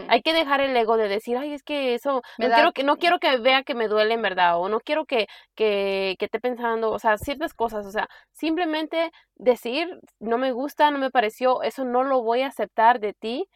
Hay 0.07 0.23
que 0.23 0.33
dejar 0.33 0.61
el 0.61 0.77
ego 0.77 0.97
de 0.97 1.09
decir, 1.09 1.37
ay, 1.37 1.53
es 1.53 1.63
que 1.63 1.95
eso, 1.95 2.23
Me 2.39 2.47
no 2.47 2.51
da- 2.51 2.55
quiero 2.57 2.73
que, 2.73 2.83
no 2.85 2.97
quiero 2.97 3.19
que 3.19 3.37
vea 3.39 3.63
que 3.63 3.75
me 3.75 3.89
duele 3.89 4.15
en 4.15 4.23
verdad, 4.23 4.59
o 4.61 4.69
no 4.69 4.81
quiero 4.81 5.05
que, 5.05 5.27
que, 5.55 6.17
que 6.19 6.25
esté 6.27 6.41
pensando, 6.41 6.91
o 6.91 6.99
sea, 6.99 7.19
ciertas 7.19 7.53
cosas, 7.55 7.87
o 7.87 7.91
sea, 7.91 8.09
simplemente 8.33 9.11
decir, 9.37 9.99
no 10.19 10.39
me 10.39 10.53
gusta, 10.53 10.91
no 10.91 10.99
me 10.99 11.11
pareció, 11.11 11.63
eso 11.63 11.85
no 11.85 12.05
lo 12.05 12.23
voy 12.23 12.43
a 12.43 12.49
aceptar 12.49 13.01
de 13.01 13.13
ti, 13.15 13.47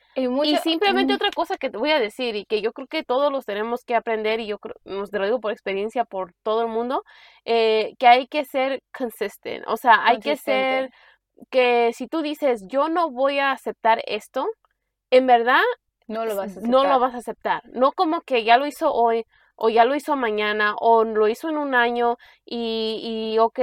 y 0.41 0.59
simplemente 0.59 1.14
otra 1.14 1.31
cosa 1.33 1.57
que 1.57 1.71
te 1.71 1.79
voy 1.79 1.91
a 1.93 2.00
decir 2.00 2.35
y 2.37 2.45
que 2.45 2.61
yo 2.62 2.73
creo 2.73 2.88
que 2.88 3.05
todos 3.05 3.31
los 3.33 3.45
tenemos 3.47 3.85
que 3.85 3.95
aprender 3.95 4.41
y 4.41 4.47
yo 4.47 4.59
creo, 4.59 4.75
te 5.11 5.19
lo 5.19 5.25
digo 5.25 5.41
por 5.41 5.52
experiencia 5.52 6.05
por 6.05 6.33
todo 6.43 6.62
el 6.62 6.69
mundo, 6.69 7.05
eh, 7.45 7.95
que 7.99 8.09
hay 8.09 8.26
que 8.26 8.45
ser 8.45 8.83
consistent, 8.97 9.64
o 9.69 9.76
sea, 9.76 10.05
hay 10.07 10.19
que 10.19 10.37
ser 10.37 10.91
que 11.50 11.93
si 11.95 12.09
tú 12.09 12.23
dices 12.23 12.62
yo 12.69 12.88
no 12.88 13.11
voy 13.11 13.38
a 13.38 13.52
aceptar 13.52 14.02
esto, 14.07 14.47
en 15.11 15.26
verdad 15.26 15.62
No 16.12 16.25
lo 16.25 16.37
vas 16.37 16.57
a 16.57 16.61
no 16.61 16.69
lo 16.71 16.78
aceptar. 16.81 17.00
vas 17.00 17.14
a 17.14 17.19
aceptar, 17.19 17.62
no 17.73 17.92
como 17.92 18.21
que 18.23 18.45
ya 18.45 18.57
lo 18.57 18.66
hizo 18.66 18.92
hoy 18.92 19.25
o 19.57 19.69
ya 19.69 19.85
lo 19.85 19.95
hizo 19.95 20.16
mañana 20.16 20.75
o 20.78 21.04
lo 21.04 21.28
hizo 21.28 21.49
en 21.49 21.57
un 21.59 21.75
año 21.75 22.16
y, 22.45 23.33
y 23.35 23.38
ok, 23.38 23.61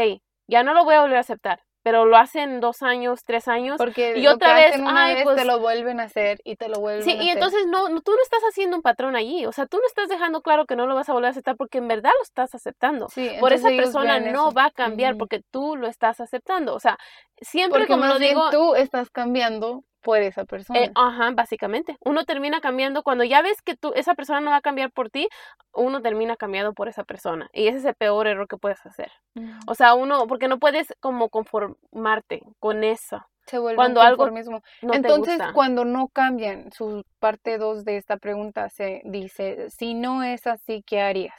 ya 0.48 0.64
no 0.64 0.74
lo 0.74 0.84
voy 0.84 0.96
a 0.96 1.02
volver 1.02 1.18
a 1.18 1.22
aceptar, 1.22 1.62
pero 1.84 2.06
lo 2.06 2.18
hace 2.18 2.42
en 2.42 2.60
dos 2.60 2.82
años, 2.84 3.22
tres 3.26 3.48
años 3.48 3.78
Porque 3.78 4.18
y 4.18 4.28
otra 4.28 4.54
vez, 4.54 4.72
hacen 4.74 4.86
una 4.86 5.06
ay, 5.06 5.16
vez 5.16 5.24
pues- 5.24 5.36
te 5.38 5.46
lo 5.46 5.60
vuelven 5.60 6.00
a 6.00 6.04
hacer 6.04 6.40
y 6.44 6.56
te 6.56 6.70
lo 6.70 6.80
vuelven 6.80 7.04
Sí, 7.04 7.12
a 7.12 7.14
y 7.16 7.20
hacer. 7.30 7.34
entonces 7.34 7.66
no, 7.68 7.90
no, 7.90 8.02
tú 8.02 8.12
no 8.12 8.22
estás 8.22 8.42
haciendo 8.50 8.78
un 8.78 8.82
patrón 8.84 9.16
allí, 9.16 9.46
o 9.46 9.52
sea, 9.52 9.66
tú 9.66 9.78
no 9.78 9.86
estás 9.88 10.08
dejando 10.10 10.42
claro 10.42 10.66
que 10.66 10.76
no 10.76 10.88
lo 10.88 10.96
vas 10.96 11.10
a 11.10 11.14
volver 11.14 11.28
a 11.28 11.32
aceptar 11.32 11.56
porque 11.58 11.80
en 11.80 11.88
verdad 11.88 12.12
lo 12.18 12.24
estás 12.24 12.54
aceptando. 12.56 13.10
Sí, 13.10 13.30
Por 13.40 13.54
esa 13.54 13.70
persona 13.70 14.20
no 14.20 14.48
eso. 14.50 14.52
va 14.56 14.66
a 14.66 14.72
cambiar 14.72 15.18
porque 15.18 15.42
tú 15.52 15.76
lo 15.76 15.88
estás 15.88 16.20
aceptando. 16.22 16.76
O 16.76 16.80
sea, 16.80 16.98
siempre 17.42 17.80
Porque 17.82 17.94
como 17.94 18.02
más 18.06 18.14
lo 18.14 18.20
bien 18.20 18.36
digo, 18.36 18.50
tú 18.52 18.76
estás 18.76 19.10
cambiando 19.10 19.84
por 20.02 20.20
esa 20.20 20.46
persona. 20.46 20.80
eh, 20.80 20.92
ajá, 20.96 21.32
básicamente. 21.32 21.98
Uno 22.04 22.26
termina 22.26 22.62
cambiando 22.62 23.04
cuando 23.04 23.24
ya 23.24 23.42
ves 23.42 23.62
que 23.62 23.76
tú, 23.76 23.92
esa 23.96 24.16
persona 24.16 24.40
no 24.42 24.52
va 24.52 24.58
a 24.58 24.62
cambiar 24.62 24.92
por 24.92 25.10
ti, 25.10 25.28
uno 25.74 26.02
termina 26.02 26.36
cambiando 26.36 26.74
por 26.74 26.88
esa 26.88 27.04
persona. 27.04 27.50
Y 27.54 27.68
ese 27.68 27.78
es 27.80 27.86
el 27.86 27.96
peor 27.96 28.28
error 28.28 28.48
que 28.48 28.58
puedes 28.58 28.86
hacer. 28.86 29.12
O 29.68 29.76
sea, 29.76 29.94
uno, 29.94 30.28
porque 30.28 30.48
no 30.48 30.60
puedes 30.60 30.94
como 31.00 31.30
conformarte 31.30 32.42
con 32.60 32.84
eso. 32.84 33.26
Se 33.46 33.58
vuelve 33.58 33.78
cuando 33.78 34.02
algo 34.02 34.18
conformismo. 34.18 34.62
No 34.82 34.94
Entonces, 34.94 35.42
cuando 35.54 35.84
no 35.84 36.08
cambian, 36.08 36.72
su 36.72 37.04
parte 37.20 37.58
2 37.58 37.84
de 37.84 37.98
esta 37.98 38.18
pregunta 38.18 38.70
se 38.70 39.02
dice, 39.06 39.70
si 39.72 39.96
no 39.96 40.24
es 40.24 40.46
así, 40.46 40.84
¿qué 40.86 41.02
harías? 41.02 41.34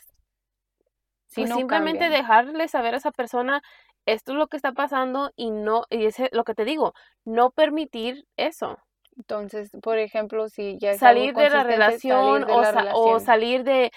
Si 1.28 1.42
Pues 1.42 1.50
no 1.50 1.56
simplemente 1.56 2.00
cambian. 2.00 2.22
dejarle 2.22 2.66
saber 2.66 2.94
a 2.94 2.96
esa 2.96 3.12
persona 3.12 3.62
esto 4.06 4.32
es 4.32 4.38
lo 4.38 4.48
que 4.48 4.56
está 4.56 4.72
pasando 4.72 5.30
y 5.36 5.50
no, 5.50 5.84
y 5.90 6.06
ese 6.06 6.28
lo 6.32 6.44
que 6.44 6.54
te 6.54 6.64
digo, 6.64 6.94
no 7.24 7.50
permitir 7.50 8.24
eso. 8.36 8.78
Entonces, 9.16 9.70
por 9.82 9.98
ejemplo, 9.98 10.48
si 10.48 10.78
ya 10.78 10.92
es 10.92 11.02
algo 11.02 11.22
salir 11.22 11.34
de 11.34 11.50
la 11.50 11.62
relación, 11.62 12.42
salir 12.42 12.46
de 12.46 12.52
o, 12.54 12.60
la 12.62 12.72
sa- 12.72 12.78
o 12.80 12.80
relación. 12.84 13.20
salir 13.20 13.64
de 13.64 13.90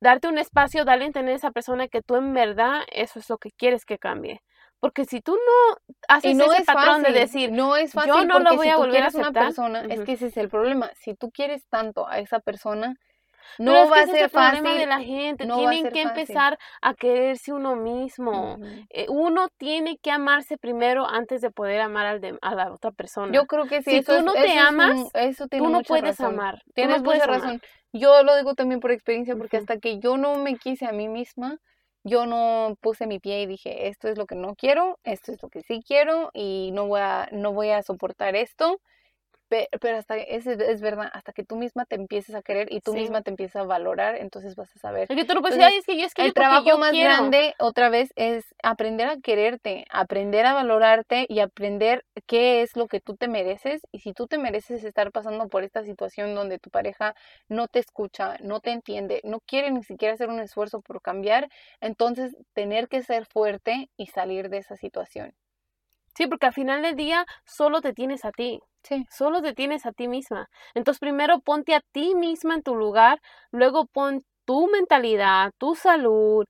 darte 0.00 0.28
un 0.28 0.38
espacio, 0.38 0.84
darle 0.84 1.04
a 1.04 1.06
entender 1.08 1.32
a 1.34 1.36
esa 1.36 1.50
persona 1.50 1.88
que 1.88 2.02
tú 2.02 2.16
en 2.16 2.32
verdad 2.34 2.82
eso 2.92 3.18
es 3.18 3.28
lo 3.30 3.38
que 3.38 3.50
quieres 3.52 3.84
que 3.84 3.98
cambie. 3.98 4.40
Porque 4.78 5.04
si 5.06 5.20
tú 5.20 5.34
no 5.34 5.76
haces 6.08 6.32
Y 6.32 6.34
no 6.34 6.44
ese 6.44 6.58
es 6.58 6.66
patrón 6.66 7.02
fácil, 7.02 7.14
de 7.14 7.20
decir, 7.20 7.52
no 7.52 7.76
es 7.76 7.92
fácil 7.92 8.12
yo 8.12 8.24
no 8.26 8.38
lo 8.40 8.56
voy 8.56 8.66
si 8.66 8.70
a 8.70 8.76
volver 8.76 8.96
a 8.96 8.98
quieres 8.98 9.14
una 9.14 9.22
aceptar, 9.28 9.46
persona, 9.46 9.80
es 9.88 10.00
que 10.02 10.12
ese 10.12 10.26
es 10.26 10.36
el 10.36 10.48
problema. 10.50 10.90
Si 10.96 11.14
tú 11.14 11.30
quieres 11.30 11.66
tanto 11.68 12.06
a 12.06 12.18
esa 12.18 12.40
persona, 12.40 12.94
Pero 13.58 13.70
no 13.70 13.84
es 13.84 13.90
va 13.90 13.94
que 13.94 14.00
a 14.00 14.06
ser 14.06 14.22
el 14.24 14.30
problema 14.30 14.56
fácil. 14.62 14.78
de 14.78 14.86
la 14.86 15.00
gente, 15.00 15.46
no 15.46 15.56
tienen 15.58 15.84
que 15.84 16.02
fácil. 16.02 16.08
empezar 16.08 16.58
a 16.82 16.94
quererse 16.94 17.52
uno 17.52 17.76
mismo. 17.76 18.58
Eh, 18.90 19.06
uno 19.08 19.48
tiene 19.56 19.98
que 19.98 20.10
amarse 20.10 20.58
primero 20.58 21.06
antes 21.06 21.40
de 21.40 21.50
poder 21.50 21.80
amar 21.80 22.06
al 22.06 22.20
de- 22.20 22.38
a 22.42 22.54
la 22.54 22.72
otra 22.72 22.90
persona. 22.92 23.32
Yo 23.32 23.46
creo 23.46 23.66
que 23.66 23.82
sí, 23.82 23.90
Si 23.90 23.96
eso 23.98 24.12
tú 24.12 24.18
es- 24.18 24.24
no 24.24 24.32
eso 24.34 24.42
te 24.42 24.48
es 24.48 24.60
un- 24.60 24.66
amas, 24.66 25.10
eso 25.14 25.46
tiene 25.48 25.64
tú 25.66 25.72
no 25.72 25.82
puedes 25.82 26.18
razón. 26.18 26.34
amar. 26.34 26.54
no 26.66 26.72
Tienes 26.74 27.02
puedes 27.02 27.20
mucha 27.22 27.24
amar. 27.36 27.40
razón. 27.42 27.62
Yo 27.92 28.22
lo 28.22 28.36
digo 28.36 28.54
también 28.54 28.80
por 28.80 28.90
experiencia, 28.90 29.36
porque 29.36 29.56
hasta 29.56 29.78
que 29.78 29.98
yo 29.98 30.16
no 30.16 30.36
me 30.36 30.56
quise 30.56 30.86
a 30.86 30.92
mí 30.92 31.08
misma, 31.08 31.58
yo 32.04 32.26
no 32.26 32.76
puse 32.80 33.06
mi 33.06 33.18
pie 33.18 33.42
y 33.42 33.46
dije, 33.46 33.88
esto 33.88 34.08
es 34.08 34.16
lo 34.18 34.26
que 34.26 34.34
no 34.36 34.54
quiero, 34.54 34.98
esto 35.02 35.32
es 35.32 35.42
lo 35.42 35.48
que 35.48 35.62
sí 35.62 35.82
quiero 35.86 36.30
y 36.34 36.70
no 36.72 36.86
voy 36.86 37.00
a, 37.00 37.28
no 37.32 37.52
voy 37.52 37.70
a 37.70 37.82
soportar 37.82 38.36
esto. 38.36 38.80
Pe- 39.48 39.68
Pero 39.80 39.96
hasta, 39.98 40.16
es, 40.16 40.46
es 40.46 40.80
verdad, 40.80 41.08
hasta 41.12 41.32
que 41.32 41.44
tú 41.44 41.56
misma 41.56 41.84
te 41.86 41.96
empieces 41.96 42.34
a 42.34 42.42
querer 42.42 42.68
y 42.72 42.80
tú 42.80 42.92
Sí. 42.92 42.94
misma 42.94 43.22
te 43.22 43.30
empiezas 43.30 43.62
a 43.62 43.66
valorar, 43.66 44.16
entonces 44.16 44.56
vas 44.56 44.74
a 44.74 44.78
saber. 44.78 45.08
Es 45.08 45.16
que 45.16 45.24
tú 45.24 45.34
no 45.34 45.40
puedes 45.40 45.56
Entonces, 45.56 45.58
decir, 45.58 45.72
"Ay, 45.72 45.78
es 45.78 45.84
que 45.86 45.98
yo 45.98 46.06
es 46.06 46.14
que 46.14 46.24
El 46.24 46.32
yo 46.32 46.32
trabajo 46.34 46.70
yo 46.72 46.78
más 46.78 46.98
quiero". 46.98 47.32
grande, 47.32 47.54
otra 47.58 47.90
vez, 47.90 48.10
es 48.16 48.44
aprender 48.62 49.08
a 49.08 49.18
quererte, 49.20 49.84
aprender 49.90 50.46
a 50.46 50.54
valorarte 50.54 51.26
y 51.28 51.40
aprender 51.40 52.04
qué 52.26 52.62
es 52.62 52.74
lo 52.76 52.86
que 52.88 53.00
tú 53.00 53.16
te 53.16 53.28
mereces. 53.28 53.82
Y 53.92 54.00
si 54.00 54.12
tú 54.14 54.26
te 54.26 54.38
mereces 54.38 54.82
estar 54.84 55.12
pasando 55.12 55.48
por 55.48 55.62
esta 55.64 55.84
situación 55.84 56.34
donde 56.34 56.58
tu 56.58 56.70
pareja 56.70 57.14
no 57.48 57.68
te 57.68 57.78
escucha, 57.80 58.36
no 58.40 58.60
te 58.60 58.70
entiende, 58.72 59.20
no 59.24 59.40
quiere 59.40 59.70
ni 59.70 59.82
siquiera 59.84 60.14
hacer 60.14 60.28
un 60.30 60.40
esfuerzo 60.40 60.80
por 60.80 61.02
cambiar, 61.02 61.48
entonces 61.80 62.36
tener 62.54 62.88
que 62.88 63.02
ser 63.02 63.26
fuerte 63.26 63.90
y 63.96 64.06
salir 64.08 64.48
de 64.50 64.58
esa 64.58 64.76
situación. 64.76 65.34
Sí, 66.16 66.26
porque 66.26 66.46
al 66.46 66.52
final 66.54 66.82
del 66.82 66.96
día 66.96 67.26
solo 67.44 67.80
te 67.82 67.92
tienes 67.92 68.24
a 68.24 68.32
ti. 68.32 68.60
Sí. 68.82 69.04
Solo 69.10 69.42
te 69.42 69.52
tienes 69.54 69.84
a 69.86 69.92
ti 69.92 70.08
misma. 70.08 70.48
Entonces 70.74 71.00
primero 71.00 71.40
ponte 71.40 71.74
a 71.74 71.80
ti 71.92 72.14
misma 72.14 72.54
en 72.54 72.62
tu 72.62 72.74
lugar, 72.74 73.20
luego 73.50 73.86
pon 73.86 74.22
tu 74.44 74.68
mentalidad, 74.68 75.50
tu 75.58 75.74
salud, 75.74 76.46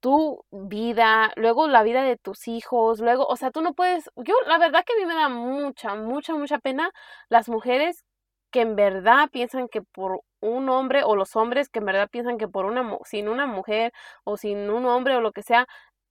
tu 0.00 0.44
vida, 0.50 1.32
luego 1.36 1.68
la 1.68 1.82
vida 1.82 2.02
de 2.04 2.16
tus 2.16 2.48
hijos, 2.48 3.00
luego, 3.00 3.26
o 3.26 3.36
sea, 3.36 3.50
tú 3.50 3.62
no 3.62 3.74
puedes, 3.74 4.10
yo 4.16 4.34
la 4.46 4.58
verdad 4.58 4.84
que 4.86 4.94
a 4.94 4.96
mí 4.96 5.06
me 5.06 5.14
da 5.14 5.28
mucha, 5.28 5.94
mucha, 5.96 6.34
mucha 6.34 6.58
pena 6.58 6.90
las 7.28 7.48
mujeres 7.48 8.04
que 8.50 8.62
en 8.62 8.76
verdad 8.76 9.28
piensan 9.32 9.68
que 9.68 9.82
por 9.82 10.20
un 10.40 10.68
hombre 10.70 11.02
o 11.04 11.16
los 11.16 11.36
hombres 11.36 11.68
que 11.68 11.80
en 11.80 11.86
verdad 11.86 12.08
piensan 12.10 12.38
que 12.38 12.48
por 12.48 12.64
una 12.66 12.98
sin 13.04 13.28
una 13.28 13.46
mujer 13.46 13.92
o 14.24 14.36
sin 14.36 14.70
un 14.70 14.86
hombre 14.86 15.16
o 15.16 15.20
lo 15.20 15.32
que 15.32 15.42
sea, 15.42 15.66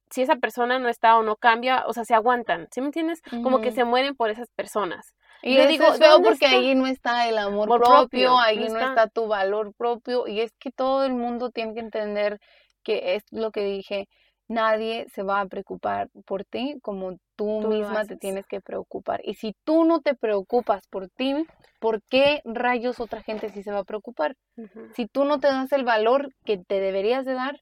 si 0.10 0.22
esa 0.22 0.36
persona 0.38 0.80
no 0.80 0.90
está 0.90 1.18
o 1.18 1.24
no 1.24 1.36
cambia, 1.36 1.86
o 1.88 1.94
sea, 1.94 2.06
se 2.06 2.14
aguantan, 2.16 2.68
¿sí 2.72 2.82
me 2.82 2.88
entiendes? 2.88 3.22
Como 3.44 3.62
que 3.62 3.72
se 3.72 3.84
mueren 3.84 4.16
por 4.16 4.30
esas 4.30 4.50
personas. 4.56 5.14
Y 5.42 5.56
Yo 5.56 5.68
digo, 5.68 5.86
es 5.86 5.98
feo 5.98 6.14
¿dónde 6.14 6.30
porque 6.30 6.46
está? 6.46 6.58
ahí 6.58 6.76
no 6.76 6.88
está 6.88 7.30
el 7.30 7.38
amor 7.38 7.68
Amor 7.68 7.80
propio, 7.80 8.00
propio, 8.00 8.40
ahí 8.40 8.58
no 8.58 8.74
no 8.74 8.80
está. 8.80 9.08
tu 9.08 9.28
valor 9.28 9.74
propio 9.74 10.28
y 10.28 10.42
es 10.42 10.52
que 10.60 10.72
todo 10.72 11.06
el 11.06 11.14
mundo 11.14 11.50
tiene 11.52 11.74
que 11.74 11.80
entender 11.80 12.40
que 12.84 13.16
es 13.16 13.24
lo 13.32 13.52
que 13.52 13.64
dije, 13.64 14.08
nadie 14.48 15.08
se 15.14 15.24
va 15.24 15.42
a 15.42 15.46
preocupar 15.46 16.10
por 16.26 16.44
ti 16.44 16.78
como 16.82 17.18
tú, 17.36 17.62
misma 17.68 18.04
te 18.06 18.18
tienes 18.18 18.46
que 18.48 18.60
preocupar. 18.62 19.22
Y 19.24 19.36
si 19.36 19.56
tú 19.64 19.86
no 19.86 20.02
te 20.02 20.16
preocupas 20.16 20.88
por 20.88 21.08
ti, 21.08 21.46
¿por 21.80 22.02
qué 22.10 22.42
rayos 22.44 23.00
otra 23.00 23.22
gente 23.22 23.50
sí 23.50 23.64
se 23.64 23.72
va 23.72 23.80
a 23.80 23.84
preocupar? 23.84 24.36
Si 24.96 25.06
tú 25.08 25.24
no 25.24 25.40
te 25.40 25.48
das 25.48 25.72
el 25.72 25.86
valor 25.86 26.34
que 26.44 26.58
te 26.58 26.80
deberías 26.80 27.26
de 27.26 27.34
dar, 27.34 27.62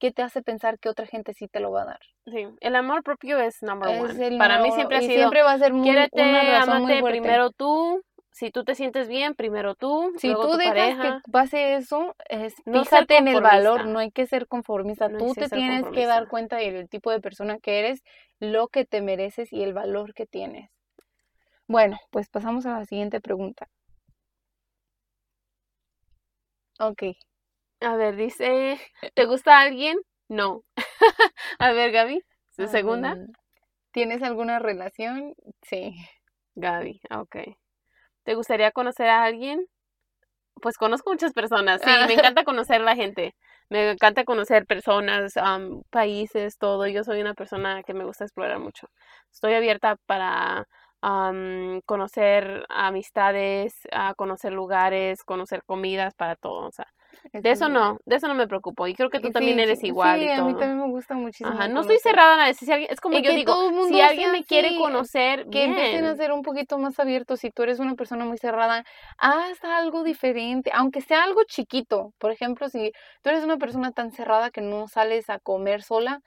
¿qué 0.00 0.10
te 0.10 0.22
hace 0.22 0.42
pensar 0.42 0.80
que 0.80 0.88
otra 0.88 1.06
gente 1.06 1.34
sí 1.34 1.46
te 1.46 1.60
lo 1.60 1.70
va 1.70 1.82
a 1.82 1.86
dar? 1.86 2.00
Sí, 2.26 2.46
el 2.60 2.74
amor 2.74 3.04
propio 3.04 3.38
es 3.38 3.62
number 3.62 3.90
Es 3.90 4.00
one. 4.00 4.38
Para 4.38 4.58
mí 4.58 4.72
siempre 4.72 4.96
ha 4.96 5.00
sido, 5.00 5.12
siempre 5.14 5.42
va 5.42 5.52
a 5.52 5.58
ser 5.58 5.72
muy, 5.72 5.84
quiérete, 5.84 6.20
una 6.20 6.58
razón 6.58 6.82
muy 6.82 6.98
fuerte. 6.98 7.20
primero 7.20 7.50
tú. 7.50 8.02
Si 8.32 8.50
tú 8.50 8.64
te 8.64 8.76
sientes 8.76 9.08
bien, 9.08 9.34
primero 9.34 9.74
tú, 9.74 10.12
Si 10.16 10.28
luego 10.28 10.44
tú 10.46 10.52
tu 10.52 10.58
dejas 10.58 10.72
pareja. 10.72 11.20
que 11.24 11.30
pase 11.32 11.74
eso, 11.74 12.14
es, 12.28 12.54
No 12.64 12.84
fíjate 12.84 13.16
en 13.18 13.28
el 13.28 13.40
valor, 13.42 13.86
no 13.86 13.98
hay 13.98 14.12
que 14.12 14.26
ser 14.26 14.46
conformista. 14.46 15.08
No 15.08 15.18
tú 15.18 15.34
te 15.34 15.48
tienes 15.48 15.84
que 15.88 16.06
dar 16.06 16.28
cuenta 16.28 16.56
del 16.56 16.88
tipo 16.88 17.10
de 17.10 17.20
persona 17.20 17.58
que 17.58 17.80
eres, 17.80 18.02
lo 18.38 18.68
que 18.68 18.84
te 18.84 19.02
mereces 19.02 19.52
y 19.52 19.62
el 19.62 19.74
valor 19.74 20.14
que 20.14 20.26
tienes. 20.26 20.70
Bueno, 21.66 21.98
pues 22.10 22.28
pasamos 22.28 22.66
a 22.66 22.78
la 22.78 22.84
siguiente 22.86 23.20
pregunta. 23.20 23.68
Ok. 26.78 27.02
A 27.80 27.96
ver, 27.96 28.16
dice, 28.16 28.78
¿te 29.14 29.24
gusta 29.24 29.60
alguien? 29.60 29.98
No. 30.28 30.62
A 31.58 31.72
ver, 31.72 31.92
Gaby, 31.92 32.22
¿su 32.50 32.68
segunda? 32.68 33.16
¿Tienes 33.92 34.22
alguna 34.22 34.58
relación? 34.58 35.34
Sí. 35.62 35.94
Gaby, 36.54 37.00
ok. 37.10 37.36
¿Te 38.24 38.34
gustaría 38.34 38.70
conocer 38.70 39.08
a 39.08 39.24
alguien? 39.24 39.66
Pues 40.60 40.76
conozco 40.76 41.10
muchas 41.10 41.32
personas, 41.32 41.80
sí, 41.82 41.90
me 42.06 42.14
encanta 42.34 42.44
conocer 42.44 42.80
la 42.82 42.94
gente. 42.94 43.34
Me 43.70 43.92
encanta 43.92 44.24
conocer 44.24 44.66
personas, 44.66 45.34
países, 45.90 46.58
todo. 46.58 46.86
Yo 46.88 47.04
soy 47.04 47.20
una 47.20 47.34
persona 47.34 47.82
que 47.84 47.94
me 47.94 48.04
gusta 48.04 48.24
explorar 48.24 48.58
mucho. 48.58 48.88
Estoy 49.30 49.54
abierta 49.54 49.96
para 50.06 50.66
conocer 51.86 52.66
amistades, 52.68 53.74
a 53.92 54.14
conocer 54.14 54.52
lugares, 54.52 55.22
conocer 55.22 55.62
comidas, 55.64 56.14
para 56.14 56.34
todo. 56.36 56.66
O 56.66 56.72
sea, 56.72 56.86
de 57.32 57.50
eso 57.50 57.66
es- 57.66 57.70
no, 57.70 57.98
de 58.04 58.16
eso 58.16 58.28
no 58.28 58.34
me 58.34 58.46
preocupo. 58.46 58.86
Y 58.86 58.94
creo 58.94 59.10
que 59.10 59.20
tú 59.20 59.28
Sí, 59.28 59.32
también 59.32 59.58
eres 59.60 59.82
igual 59.84 60.20
Sí, 60.20 60.26
y 60.26 60.30
a 60.30 60.42
mí 60.42 60.52
todo. 60.52 60.60
también 60.60 60.78
me 60.80 60.88
gusta 60.88 61.14
muchísimo. 61.14 61.50
Ajá, 61.50 61.68
no 61.68 61.80
estoy 61.80 61.98
cerrada 61.98 62.44
a 62.44 62.46
decir 62.46 62.66
si 62.66 62.72
alguien, 62.72 62.90
es 62.92 63.00
como 63.00 63.18
yo 63.18 63.32
digo, 63.32 63.54
todo 63.54 63.86
si 63.86 64.00
alguien 64.00 64.32
me 64.32 64.44
quiere 64.44 64.76
conocer, 64.76 65.46
que 65.50 65.64
empiecen 65.64 66.04
a 66.04 66.08
bien. 66.08 66.16
ser 66.16 66.32
un 66.32 66.42
poquito 66.42 66.78
más 66.78 66.98
abiertos. 66.98 67.40
Si 67.40 67.50
tú 67.50 67.62
eres 67.62 67.78
una 67.78 67.94
persona 67.94 68.24
muy 68.24 68.38
cerrada, 68.38 68.84
haz 69.18 69.62
algo 69.64 70.02
diferente, 70.02 70.70
aunque 70.74 71.00
sea 71.00 71.22
algo 71.24 71.42
chiquito. 71.44 72.12
Por 72.18 72.30
ejemplo, 72.30 72.68
si 72.68 72.92
tú 73.22 73.30
eres 73.30 73.44
una 73.44 73.56
persona 73.58 73.92
tan 73.92 74.10
cerrada 74.12 74.50
que 74.50 74.60
no 74.60 74.88
sales 74.88 75.30
a 75.30 75.38
comer 75.38 75.82
sola, 75.82 76.20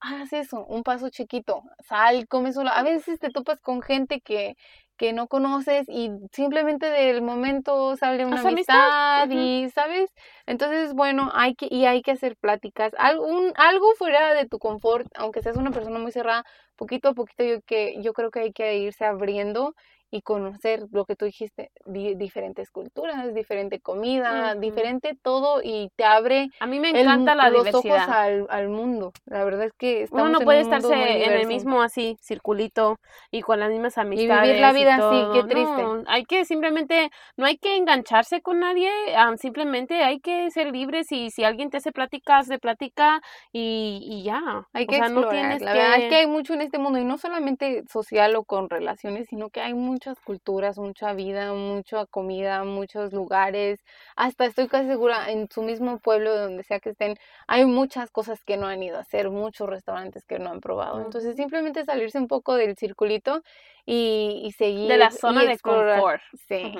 haz 0.00 0.32
eso, 0.32 0.64
un 0.66 0.82
paso 0.82 1.08
chiquito. 1.10 1.62
Sal, 1.86 2.26
come 2.28 2.52
sola. 2.52 2.70
A 2.72 2.82
veces 2.82 3.18
te 3.18 3.30
topas 3.30 3.60
con 3.60 3.82
gente 3.82 4.20
que, 4.20 4.54
que 4.98 5.12
no 5.12 5.28
conoces 5.28 5.88
y 5.88 6.10
simplemente 6.32 6.90
del 6.90 7.22
momento 7.22 7.96
sale 7.96 8.26
una 8.26 8.40
amistad 8.40 9.30
y, 9.30 9.70
¿sabes? 9.70 10.12
Entonces, 10.44 10.92
bueno, 10.92 11.30
hay 11.32 11.54
que, 11.54 11.68
y 11.70 11.86
hay 11.86 12.02
que 12.02 12.10
hacer 12.10 12.36
pláticas. 12.36 12.92
Algún, 12.98 13.52
algo 13.56 13.94
fuera 13.96 14.34
de 14.34 14.46
tu 14.46 14.58
confort, 14.58 15.06
aunque 15.14 15.40
seas 15.40 15.56
una 15.56 15.70
persona 15.70 16.00
muy 16.00 16.10
cerrada, 16.10 16.44
poquito 16.76 17.10
a 17.10 17.14
poquito 17.14 17.44
yo, 17.44 17.60
que, 17.62 18.02
yo 18.02 18.12
creo 18.12 18.30
que 18.30 18.40
hay 18.40 18.52
que 18.52 18.76
irse 18.78 19.04
abriendo 19.04 19.74
y 20.10 20.22
conocer 20.22 20.84
lo 20.92 21.04
que 21.04 21.16
tú 21.16 21.24
dijiste, 21.26 21.70
di- 21.86 22.14
diferentes 22.14 22.70
culturas, 22.70 23.34
diferente 23.34 23.80
comida, 23.80 24.52
Ujú. 24.52 24.60
diferente 24.60 25.14
todo 25.22 25.60
y 25.62 25.90
te 25.96 26.04
abre 26.04 26.48
A 26.60 26.66
mí 26.66 26.80
me 26.80 26.90
el 26.90 26.96
encanta 26.98 27.32
mu- 27.34 27.38
la 27.42 27.50
los 27.50 27.64
diversidad. 27.64 28.04
ojos 28.04 28.08
al, 28.16 28.46
al 28.48 28.68
mundo. 28.68 29.12
La 29.26 29.44
verdad 29.44 29.66
es 29.66 29.72
que 29.78 30.06
Uno 30.10 30.28
no 30.28 30.38
en 30.40 30.44
puede 30.44 30.62
un 30.62 30.68
mundo 30.70 30.76
estarse 30.88 31.24
en 31.26 31.32
el 31.32 31.46
mismo 31.46 31.82
así, 31.82 32.16
circulito, 32.20 32.96
y 33.30 33.42
con 33.42 33.60
las 33.60 33.70
mismas 33.70 33.96
vivir 33.96 34.30
amistades. 34.30 34.60
la 34.60 34.72
vida 34.72 34.94
así, 34.96 35.24
qué 35.32 35.42
triste. 35.48 35.82
No, 35.82 36.02
hay 36.06 36.24
que 36.24 36.44
simplemente, 36.44 37.10
no 37.36 37.46
hay 37.46 37.58
que 37.58 37.76
engancharse 37.76 38.40
con 38.40 38.60
nadie, 38.60 38.90
am, 39.16 39.36
simplemente 39.36 40.02
hay 40.02 40.20
que 40.20 40.50
ser 40.50 40.72
libres 40.72 41.12
y 41.12 41.30
si 41.30 41.44
alguien 41.44 41.70
te 41.70 41.76
hace 41.78 41.92
pláticas, 41.92 42.48
de 42.48 42.58
plática 42.58 43.20
y, 43.52 44.00
y 44.02 44.22
ya. 44.24 44.40
Hay 44.72 44.84
O 44.84 44.86
que 44.88 44.96
sea, 44.96 45.08
no 45.08 45.20
explorar. 45.20 45.30
tienes 45.32 45.62
La 45.62 45.72
verdad 45.74 45.96
es 45.96 46.02
que- 46.04 46.08
que 46.08 46.16
hay 46.16 46.26
mucho 46.26 46.54
en 46.54 46.62
este 46.62 46.78
mundo 46.78 46.98
y 46.98 47.04
no 47.04 47.18
solamente 47.18 47.82
social 47.90 48.34
o 48.36 48.44
con 48.44 48.70
relaciones, 48.70 49.26
sino 49.28 49.50
que 49.50 49.60
hay 49.60 49.74
muchas 49.98 50.20
culturas, 50.20 50.78
mucha 50.78 51.12
vida, 51.12 51.52
mucha 51.54 52.06
comida, 52.06 52.62
muchos 52.62 53.12
lugares. 53.12 53.84
Hasta 54.14 54.44
estoy 54.44 54.68
casi 54.68 54.86
segura 54.86 55.28
en 55.32 55.48
su 55.50 55.60
mismo 55.62 55.98
pueblo, 55.98 56.36
donde 56.36 56.62
sea 56.62 56.78
que 56.78 56.90
estén, 56.90 57.16
hay 57.48 57.66
muchas 57.66 58.12
cosas 58.12 58.44
que 58.44 58.56
no 58.56 58.68
han 58.68 58.80
ido 58.80 58.96
a 58.96 59.00
hacer, 59.00 59.28
muchos 59.28 59.68
restaurantes 59.68 60.24
que 60.24 60.38
no 60.38 60.50
han 60.50 60.60
probado. 60.60 61.04
Entonces, 61.04 61.34
simplemente 61.34 61.84
salirse 61.84 62.16
un 62.16 62.28
poco 62.28 62.54
del 62.54 62.76
circulito 62.76 63.42
y, 63.84 64.40
y 64.44 64.52
seguir 64.52 64.88
de 64.88 64.98
la 64.98 65.10
zona 65.10 65.42
de 65.42 65.54
explorar. 65.54 65.98
confort. 65.98 66.22
Sí. 66.46 66.74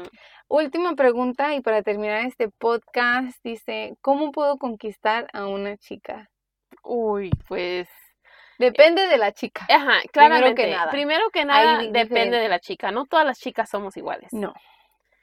Última 0.46 0.94
pregunta 0.94 1.56
y 1.56 1.60
para 1.60 1.82
terminar 1.82 2.24
este 2.24 2.48
podcast 2.48 3.36
dice, 3.42 3.96
¿cómo 4.00 4.30
puedo 4.30 4.58
conquistar 4.58 5.26
a 5.32 5.48
una 5.48 5.76
chica? 5.76 6.30
Uy, 6.84 7.30
pues 7.48 7.88
Depende 8.58 9.06
de 9.06 9.16
la 9.18 9.32
chica. 9.32 9.64
Ajá, 9.68 10.00
Primero 10.00 10.08
claramente. 10.12 10.62
que 10.64 10.70
nada. 10.70 10.90
Primero 10.90 11.30
que 11.30 11.44
nada, 11.44 11.78
depende 11.78 12.02
diferente. 12.04 12.36
de 12.38 12.48
la 12.48 12.58
chica. 12.58 12.90
No 12.90 13.06
todas 13.06 13.24
las 13.24 13.38
chicas 13.38 13.70
somos 13.70 13.96
iguales. 13.96 14.32
No. 14.32 14.52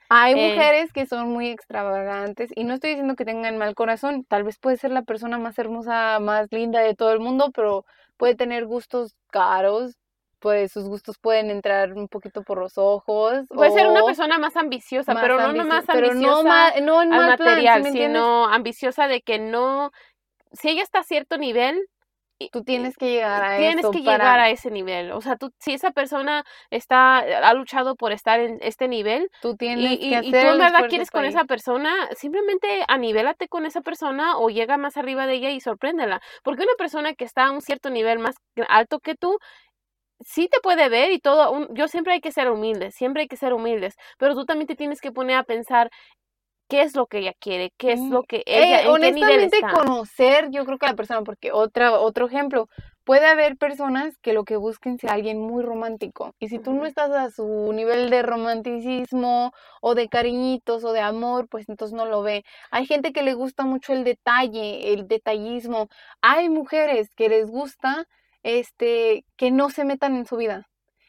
Hay 0.08 0.34
Eh, 0.38 0.50
mujeres 0.54 0.92
que 0.92 1.04
son 1.06 1.28
muy 1.30 1.48
extravagantes 1.48 2.50
y 2.54 2.64
no 2.64 2.74
estoy 2.74 2.90
diciendo 2.90 3.16
que 3.16 3.24
tengan 3.24 3.58
mal 3.58 3.74
corazón, 3.74 4.24
tal 4.24 4.44
vez 4.44 4.56
puede 4.58 4.76
ser 4.76 4.92
la 4.92 5.02
persona 5.02 5.36
más 5.36 5.58
hermosa, 5.58 6.18
más 6.20 6.46
linda 6.52 6.80
de 6.80 6.94
todo 6.94 7.12
el 7.12 7.18
mundo, 7.20 7.50
pero 7.52 7.84
puede 8.16 8.36
tener 8.36 8.66
gustos 8.66 9.16
caros, 9.32 9.96
pues 10.38 10.70
sus 10.70 10.88
gustos 10.88 11.18
pueden 11.18 11.50
entrar 11.50 11.92
un 11.94 12.06
poquito 12.06 12.42
por 12.44 12.58
los 12.58 12.78
ojos. 12.78 13.46
Puede 13.48 13.72
ser 13.72 13.88
una 13.88 14.04
persona 14.04 14.38
más 14.38 14.56
ambiciosa, 14.56 15.12
más 15.12 15.22
pero 15.22 15.38
no 15.40 15.48
ambici- 15.48 15.56
nomás 15.56 15.84
pero 15.86 16.06
ambiciosa 16.10 16.36
no, 16.36 16.42
ma- 16.44 16.70
no 16.80 17.02
en 17.02 17.12
al 17.12 17.26
mal 17.26 17.36
plan, 17.36 17.56
¿sí 17.58 17.64
material, 17.66 17.92
sino 17.92 18.46
ambiciosa 18.46 19.08
de 19.08 19.22
que 19.22 19.40
no, 19.40 19.90
si 20.52 20.68
ella 20.68 20.82
está 20.84 21.00
a 21.00 21.04
cierto 21.04 21.36
nivel, 21.36 21.80
Tú 22.52 22.62
tienes 22.64 22.96
que 22.96 23.10
llegar 23.10 23.42
a 23.42 23.58
tienes 23.58 23.86
que 23.86 23.98
para... 24.00 24.18
llegar 24.18 24.40
a 24.40 24.50
ese 24.50 24.70
nivel. 24.70 25.12
O 25.12 25.20
sea, 25.20 25.36
tú, 25.36 25.50
si 25.58 25.72
esa 25.72 25.90
persona 25.90 26.44
está, 26.70 27.18
ha 27.18 27.54
luchado 27.54 27.96
por 27.96 28.12
estar 28.12 28.40
en 28.40 28.58
este 28.60 28.88
nivel 28.88 29.28
Tú 29.40 29.52
y, 29.52 29.56
tienes 29.56 29.98
y- 29.98 30.08
que 30.10 30.14
y 30.14 30.18
hacer 30.18 30.30
tú 30.46 30.52
en 30.52 30.58
verdad 30.58 30.88
quieres 30.88 31.10
con 31.10 31.24
esa 31.24 31.44
persona, 31.44 32.08
simplemente 32.14 32.84
anivélate 32.88 33.48
con 33.48 33.66
esa 33.66 33.80
persona 33.80 34.38
o 34.38 34.50
llega 34.50 34.76
más 34.76 34.96
arriba 34.96 35.26
de 35.26 35.34
ella 35.34 35.50
y 35.50 35.60
sorpréndela. 35.60 36.20
Porque 36.42 36.62
una 36.64 36.74
persona 36.78 37.14
que 37.14 37.24
está 37.24 37.46
a 37.46 37.50
un 37.52 37.62
cierto 37.62 37.90
nivel 37.90 38.18
más 38.18 38.36
alto 38.68 39.00
que 39.00 39.14
tú, 39.14 39.38
sí 40.20 40.48
te 40.50 40.60
puede 40.60 40.88
ver 40.88 41.12
y 41.12 41.18
todo. 41.20 41.50
un- 41.52 41.68
yo 41.74 41.88
siempre 41.88 42.14
hay 42.14 42.20
que 42.20 42.32
ser 42.32 42.50
humildes, 42.50 42.94
siempre 42.94 43.22
hay 43.22 43.28
que 43.28 43.36
ser 43.36 43.52
humildes, 43.52 43.94
pero 44.18 44.34
tú 44.34 44.44
también 44.44 44.66
te 44.66 44.76
tienes 44.76 45.00
que 45.00 45.12
poner 45.12 45.36
a 45.36 45.44
pensar 45.44 45.90
qué 46.68 46.82
es 46.82 46.94
lo 46.96 47.06
que 47.06 47.18
ella 47.18 47.32
quiere, 47.40 47.72
qué 47.78 47.92
es 47.92 48.00
Mm, 48.00 48.12
lo 48.12 48.22
que 48.24 48.38
Eh, 48.38 48.44
ella, 48.46 48.78
nivel 48.78 48.88
honestamente 48.90 49.56
está. 49.56 49.70
conocer 49.74 50.48
yo 50.50 50.64
creo 50.64 50.78
que 50.78 50.86
a 50.86 50.90
la 50.90 50.96
persona 50.96 51.22
porque 51.22 51.52
otra 51.52 51.92
otro 52.00 52.26
ejemplo 52.26 52.68
puede 53.04 53.26
haber 53.26 53.56
personas 53.56 54.18
que 54.18 54.32
lo 54.32 54.44
que 54.44 54.56
busquen 54.56 54.98
sea 54.98 55.12
alguien 55.12 55.38
muy 55.40 55.62
romántico 55.62 56.34
y 56.40 56.48
si 56.48 56.58
tú 56.58 56.72
no 56.72 56.86
estás 56.86 57.10
a 57.12 57.30
su 57.30 57.72
nivel 57.72 58.10
de 58.10 58.22
romanticismo 58.22 59.52
o 59.80 59.94
de 59.94 60.08
cariñitos 60.08 60.84
o 60.84 60.92
de 60.92 61.00
amor 61.00 61.48
pues 61.48 61.68
entonces 61.68 61.94
no 61.96 62.06
lo 62.06 62.22
ve. 62.22 62.44
Hay 62.70 62.86
gente 62.86 63.12
que 63.12 63.22
le 63.22 63.34
gusta 63.34 63.64
mucho 63.64 63.92
el 63.92 64.04
detalle 64.04 64.92
el 64.92 65.06
detallismo. 65.08 65.88
Hay 66.20 66.48
mujeres 66.48 67.10
que 67.16 67.28
les 67.28 67.46
gusta 67.48 68.06
este 68.42 69.24
que 69.36 69.50
no 69.50 69.70
se 69.70 69.84
metan 69.84 70.16
en 70.16 70.26
su 70.26 70.36
vida 70.36 70.66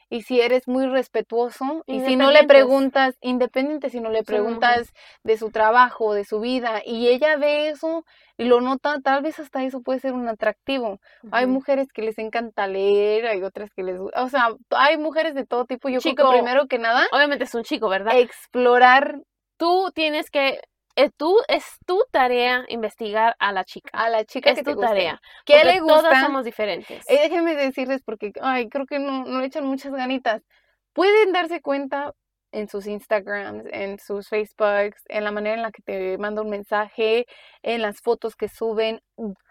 y 0.09 0.21
si 0.23 0.41
eres 0.41 0.67
muy 0.67 0.87
respetuoso 0.87 1.83
y 1.85 2.01
si 2.01 2.15
no 2.15 2.31
le 2.31 2.45
preguntas, 2.45 3.15
independiente, 3.21 3.89
si 3.89 3.99
no 3.99 4.09
le 4.09 4.19
Sí, 4.19 4.25
preguntas 4.25 4.93
de 5.23 5.37
su 5.37 5.51
trabajo, 5.51 6.13
de 6.13 6.23
su 6.23 6.39
vida, 6.39 6.81
y 6.85 7.07
ella 7.07 7.37
ve 7.37 7.69
eso 7.69 8.05
y 8.37 8.45
lo 8.45 8.61
nota, 8.61 8.99
tal 9.03 9.21
vez 9.21 9.39
hasta 9.39 9.63
eso 9.63 9.81
puede 9.81 9.99
ser 9.99 10.13
un 10.13 10.27
atractivo. 10.27 10.99
Hay 11.31 11.45
mujeres 11.45 11.87
que 11.91 12.01
les 12.03 12.17
encanta 12.19 12.67
leer, 12.67 13.27
hay 13.27 13.43
otras 13.43 13.71
que 13.71 13.83
les, 13.83 13.99
o 13.99 14.29
sea, 14.29 14.49
hay 14.71 14.97
mujeres 14.97 15.33
de 15.35 15.45
todo 15.45 15.65
tipo. 15.65 15.89
Yo 15.89 15.99
creo 15.99 16.11
Chico. 16.11 16.31
que 16.31 16.37
primero 16.37 16.67
que 16.67 16.79
nada, 16.79 17.07
Obviamente 17.11 17.45
es 17.45 17.55
un 17.55 17.63
chico, 17.63 17.89
¿verdad? 17.89 18.17
explorar 18.17 19.21
tú 19.57 19.91
tienes 19.93 20.29
que, 20.29 20.61
eh, 20.97 21.09
tú, 21.15 21.37
es 21.47 21.63
tu 21.85 22.03
tarea 22.11 22.65
investigar 22.67 23.35
a 23.39 23.51
la 23.53 23.63
chica. 23.63 23.89
a 23.93 24.09
la 24.09 24.25
chica 24.25 24.49
es 24.51 24.57
que 24.57 24.63
tu 24.63 24.79
tarea. 24.81 25.19
¿Qué 25.45 25.63
le 25.63 25.79
gusta? 25.79 26.01
Todas 26.01 26.21
somos 26.21 26.43
diferentes. 26.43 27.09
Eh, 27.09 27.19
déjenme 27.21 27.55
decirles 27.55 28.01
porque, 28.03 28.33
ay, 28.41 28.67
creo 28.67 28.85
que 28.85 28.99
no, 28.99 29.23
no 29.23 29.41
echan 29.41 29.65
muchas 29.65 29.93
ganitas. 29.93 30.41
Pueden 30.93 31.31
darse 31.31 31.61
cuenta 31.61 32.13
en 32.51 32.67
sus 32.67 32.87
Instagrams, 32.87 33.65
en 33.71 33.99
sus 33.99 34.29
Facebooks, 34.29 35.03
en 35.09 35.23
la 35.23 35.31
manera 35.31 35.55
en 35.55 35.61
la 35.61 35.71
que 35.71 35.83
te 35.83 36.17
manda 36.17 36.41
un 36.41 36.49
mensaje, 36.49 37.25
en 37.61 37.81
las 37.81 37.99
fotos 38.01 38.35
que 38.35 38.47
suben. 38.47 38.99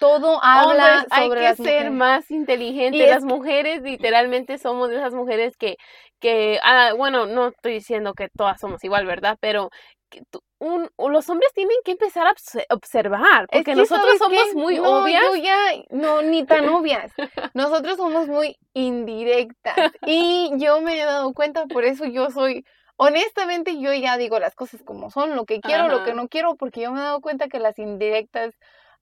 Todo 0.00 0.40
habla 0.42 0.98
Hombres, 0.98 1.12
hay 1.12 1.28
sobre 1.28 1.40
que 1.40 1.44
las 1.46 1.56
ser 1.58 1.66
mujeres. 1.66 1.92
más 1.92 2.30
inteligentes. 2.30 3.00
Y 3.00 3.04
es 3.04 3.10
Las 3.10 3.24
mujeres 3.24 3.82
literalmente 3.82 4.58
somos 4.58 4.88
de 4.88 4.96
esas 4.96 5.14
mujeres 5.14 5.56
que, 5.56 5.76
que 6.20 6.58
ah, 6.62 6.94
bueno, 6.96 7.26
no 7.26 7.48
estoy 7.48 7.74
diciendo 7.74 8.14
que 8.14 8.28
todas 8.28 8.58
somos 8.60 8.82
igual, 8.82 9.06
¿verdad? 9.06 9.36
Pero 9.40 9.70
que 10.10 10.22
tú- 10.30 10.40
un, 10.58 10.90
los 10.96 11.28
hombres 11.28 11.52
tienen 11.54 11.76
que 11.84 11.92
empezar 11.92 12.26
a 12.26 12.34
observar, 12.74 13.46
porque 13.52 13.74
nosotros 13.74 14.18
somos 14.18 14.54
muy 14.54 14.78
obvias. 14.78 15.22
Yo 15.24 15.36
ya, 15.36 15.56
no, 15.90 16.22
ni 16.22 16.44
tan 16.44 16.68
obvias. 16.68 17.12
Nosotros 17.54 17.96
somos 17.96 18.28
muy 18.28 18.58
indirectas. 18.72 19.92
Y 20.06 20.50
yo 20.56 20.80
me 20.80 21.00
he 21.00 21.04
dado 21.04 21.32
cuenta, 21.34 21.66
por 21.66 21.84
eso 21.84 22.06
yo 22.06 22.30
soy, 22.30 22.64
honestamente, 22.96 23.78
yo 23.80 23.92
ya 23.92 24.16
digo 24.16 24.38
las 24.38 24.54
cosas 24.54 24.82
como 24.82 25.10
son, 25.10 25.36
lo 25.36 25.44
que 25.44 25.60
quiero, 25.60 25.88
lo 25.88 26.04
que 26.04 26.14
no 26.14 26.28
quiero, 26.28 26.56
porque 26.56 26.82
yo 26.82 26.92
me 26.92 27.00
he 27.00 27.04
dado 27.04 27.20
cuenta 27.20 27.48
que 27.48 27.58
las 27.58 27.78
indirectas 27.78 28.54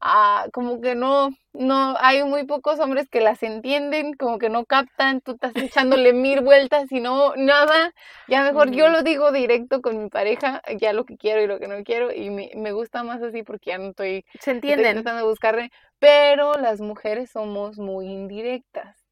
ah, 0.04 0.46
como 0.52 0.80
que 0.80 0.94
no, 0.94 1.30
no, 1.54 1.96
hay 1.98 2.22
muy 2.24 2.44
pocos 2.46 2.78
hombres 2.78 3.08
que 3.08 3.20
las 3.20 3.42
entienden, 3.42 4.14
como 4.14 4.38
que 4.38 4.50
no 4.50 4.66
captan, 4.66 5.22
tú 5.22 5.32
estás 5.32 5.52
echándole 5.56 6.12
mil 6.12 6.42
vueltas 6.42 6.92
y 6.92 7.00
no, 7.00 7.34
nada, 7.36 7.92
ya 8.28 8.44
mejor 8.44 8.70
yo 8.70 8.88
lo 8.88 9.02
digo 9.02 9.32
directo 9.32 9.80
con 9.80 10.00
mi 10.00 10.10
pareja, 10.10 10.62
ya 10.78 10.92
lo 10.92 11.04
que 11.04 11.16
quiero 11.16 11.42
y 11.42 11.46
lo 11.46 11.58
que 11.58 11.68
no 11.68 11.82
quiero, 11.82 12.12
y 12.12 12.30
me, 12.30 12.50
me 12.54 12.72
gusta 12.72 13.02
más 13.02 13.22
así 13.22 13.42
porque 13.42 13.70
ya 13.70 13.78
no 13.78 13.88
estoy, 13.88 14.24
se 14.38 14.50
entienden, 14.52 14.94
tratando 14.96 15.22
de 15.22 15.28
buscarle, 15.30 15.70
pero 15.98 16.54
las 16.54 16.80
mujeres 16.80 17.30
somos 17.30 17.78
muy 17.78 18.06
indirectas. 18.06 19.03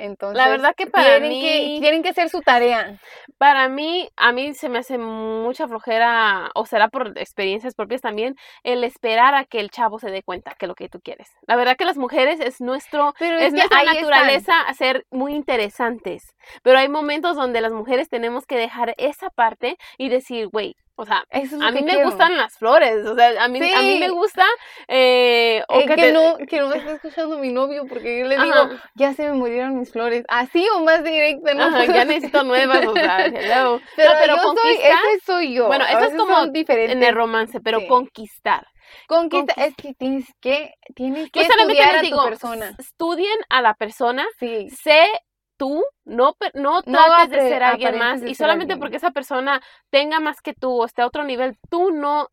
Entonces, 0.00 0.36
la 0.36 0.48
verdad 0.48 0.74
que 0.74 0.86
para 0.86 1.18
tienen 1.18 1.28
mí 1.28 1.40
que, 1.40 1.78
tienen 1.80 2.02
que 2.02 2.08
hacer 2.08 2.28
su 2.30 2.40
tarea. 2.40 2.98
Para 3.38 3.68
mí, 3.68 4.08
a 4.16 4.32
mí 4.32 4.54
se 4.54 4.68
me 4.68 4.78
hace 4.78 4.98
mucha 4.98 5.68
flojera, 5.68 6.50
o 6.54 6.66
será 6.66 6.88
por 6.88 7.18
experiencias 7.18 7.74
propias 7.74 8.00
también, 8.00 8.36
el 8.64 8.82
esperar 8.84 9.34
a 9.34 9.44
que 9.44 9.60
el 9.60 9.70
chavo 9.70 9.98
se 9.98 10.10
dé 10.10 10.22
cuenta 10.22 10.54
que 10.58 10.66
lo 10.66 10.74
que 10.74 10.88
tú 10.88 11.00
quieres. 11.00 11.30
La 11.46 11.56
verdad 11.56 11.76
que 11.76 11.84
las 11.84 11.98
mujeres 11.98 12.40
es 12.40 12.60
nuestro, 12.60 13.14
es, 13.20 13.52
nuestra 13.52 13.84
naturaleza 13.84 14.54
ser 14.74 15.06
muy 15.10 15.34
interesantes. 15.34 16.34
Pero 16.62 16.78
hay 16.78 16.88
momentos 16.88 17.36
donde 17.36 17.60
las 17.60 17.72
mujeres 17.72 18.08
tenemos 18.08 18.46
que 18.46 18.56
dejar 18.56 18.94
esa 18.96 19.28
parte 19.28 19.76
y 19.98 20.08
decir, 20.08 20.48
güey, 20.48 20.76
o 20.96 21.06
sea, 21.06 21.24
a 21.30 21.70
mí 21.70 21.82
me 21.82 22.04
gustan 22.04 22.36
las 22.36 22.56
flores, 22.58 23.06
o 23.06 23.14
sea, 23.14 23.42
a 23.42 23.48
mí, 23.48 23.58
a 23.72 23.82
mí 23.82 23.98
me 23.98 24.10
gusta... 24.10 24.44
Eh, 24.86 25.62
o 25.68 25.78
que, 25.80 26.12
no, 26.12 26.36
que 26.46 26.58
no 26.58 26.68
me 26.68 26.76
está 26.76 26.92
escuchando 26.92 27.38
mi 27.38 27.52
novio 27.52 27.86
porque 27.88 28.20
yo 28.20 28.26
le 28.26 28.36
digo, 28.38 28.70
ya 28.94 29.14
se 29.14 29.22
me 29.28 29.32
murieron 29.32 29.78
mis 29.78 29.90
flores, 29.90 30.24
así 30.28 30.66
o 30.74 30.84
más 30.84 31.02
directo, 31.02 31.54
¿no? 31.54 31.84
ya 31.84 32.04
necesito 32.04 32.42
nuevas, 32.44 32.86
o 32.86 32.92
sea, 32.92 33.24
hello. 33.26 33.80
Pero, 33.96 34.10
pero 34.20 34.36
yo 34.36 34.42
soy, 34.42 34.72
ese 34.74 35.24
soy 35.24 35.54
yo. 35.54 35.66
Bueno, 35.68 35.84
eso 35.86 36.04
es 36.04 36.14
como 36.14 36.46
diferente 36.48 36.92
en 36.92 37.02
el 37.02 37.14
romance, 37.14 37.60
pero 37.60 37.86
conquistar. 37.88 38.66
Conquista, 39.06 39.54
es 39.56 39.74
que 39.76 39.94
tienes 39.94 40.26
que, 40.40 40.74
tienes 40.94 41.30
que 41.30 41.42
estudiar 41.42 41.96
a 41.96 42.02
tu 42.02 42.24
persona. 42.24 42.76
Estudien 42.78 43.38
a 43.48 43.62
la 43.62 43.74
persona, 43.74 44.26
sí. 44.38 44.68
sé 44.70 45.06
tú, 45.60 45.84
no, 46.06 46.34
no 46.54 46.82
trates 46.82 47.28
de 47.28 47.40
ser 47.50 47.62
alguien 47.62 47.98
más 47.98 48.22
y 48.22 48.34
solamente 48.34 48.78
porque 48.78 48.96
esa 48.96 49.10
persona 49.10 49.60
tenga 49.90 50.18
más 50.18 50.40
que 50.40 50.54
tú 50.54 50.70
o 50.70 50.86
esté 50.86 51.02
a 51.02 51.06
otro 51.06 51.22
nivel, 51.22 51.58
tú 51.68 51.90
no 51.90 52.28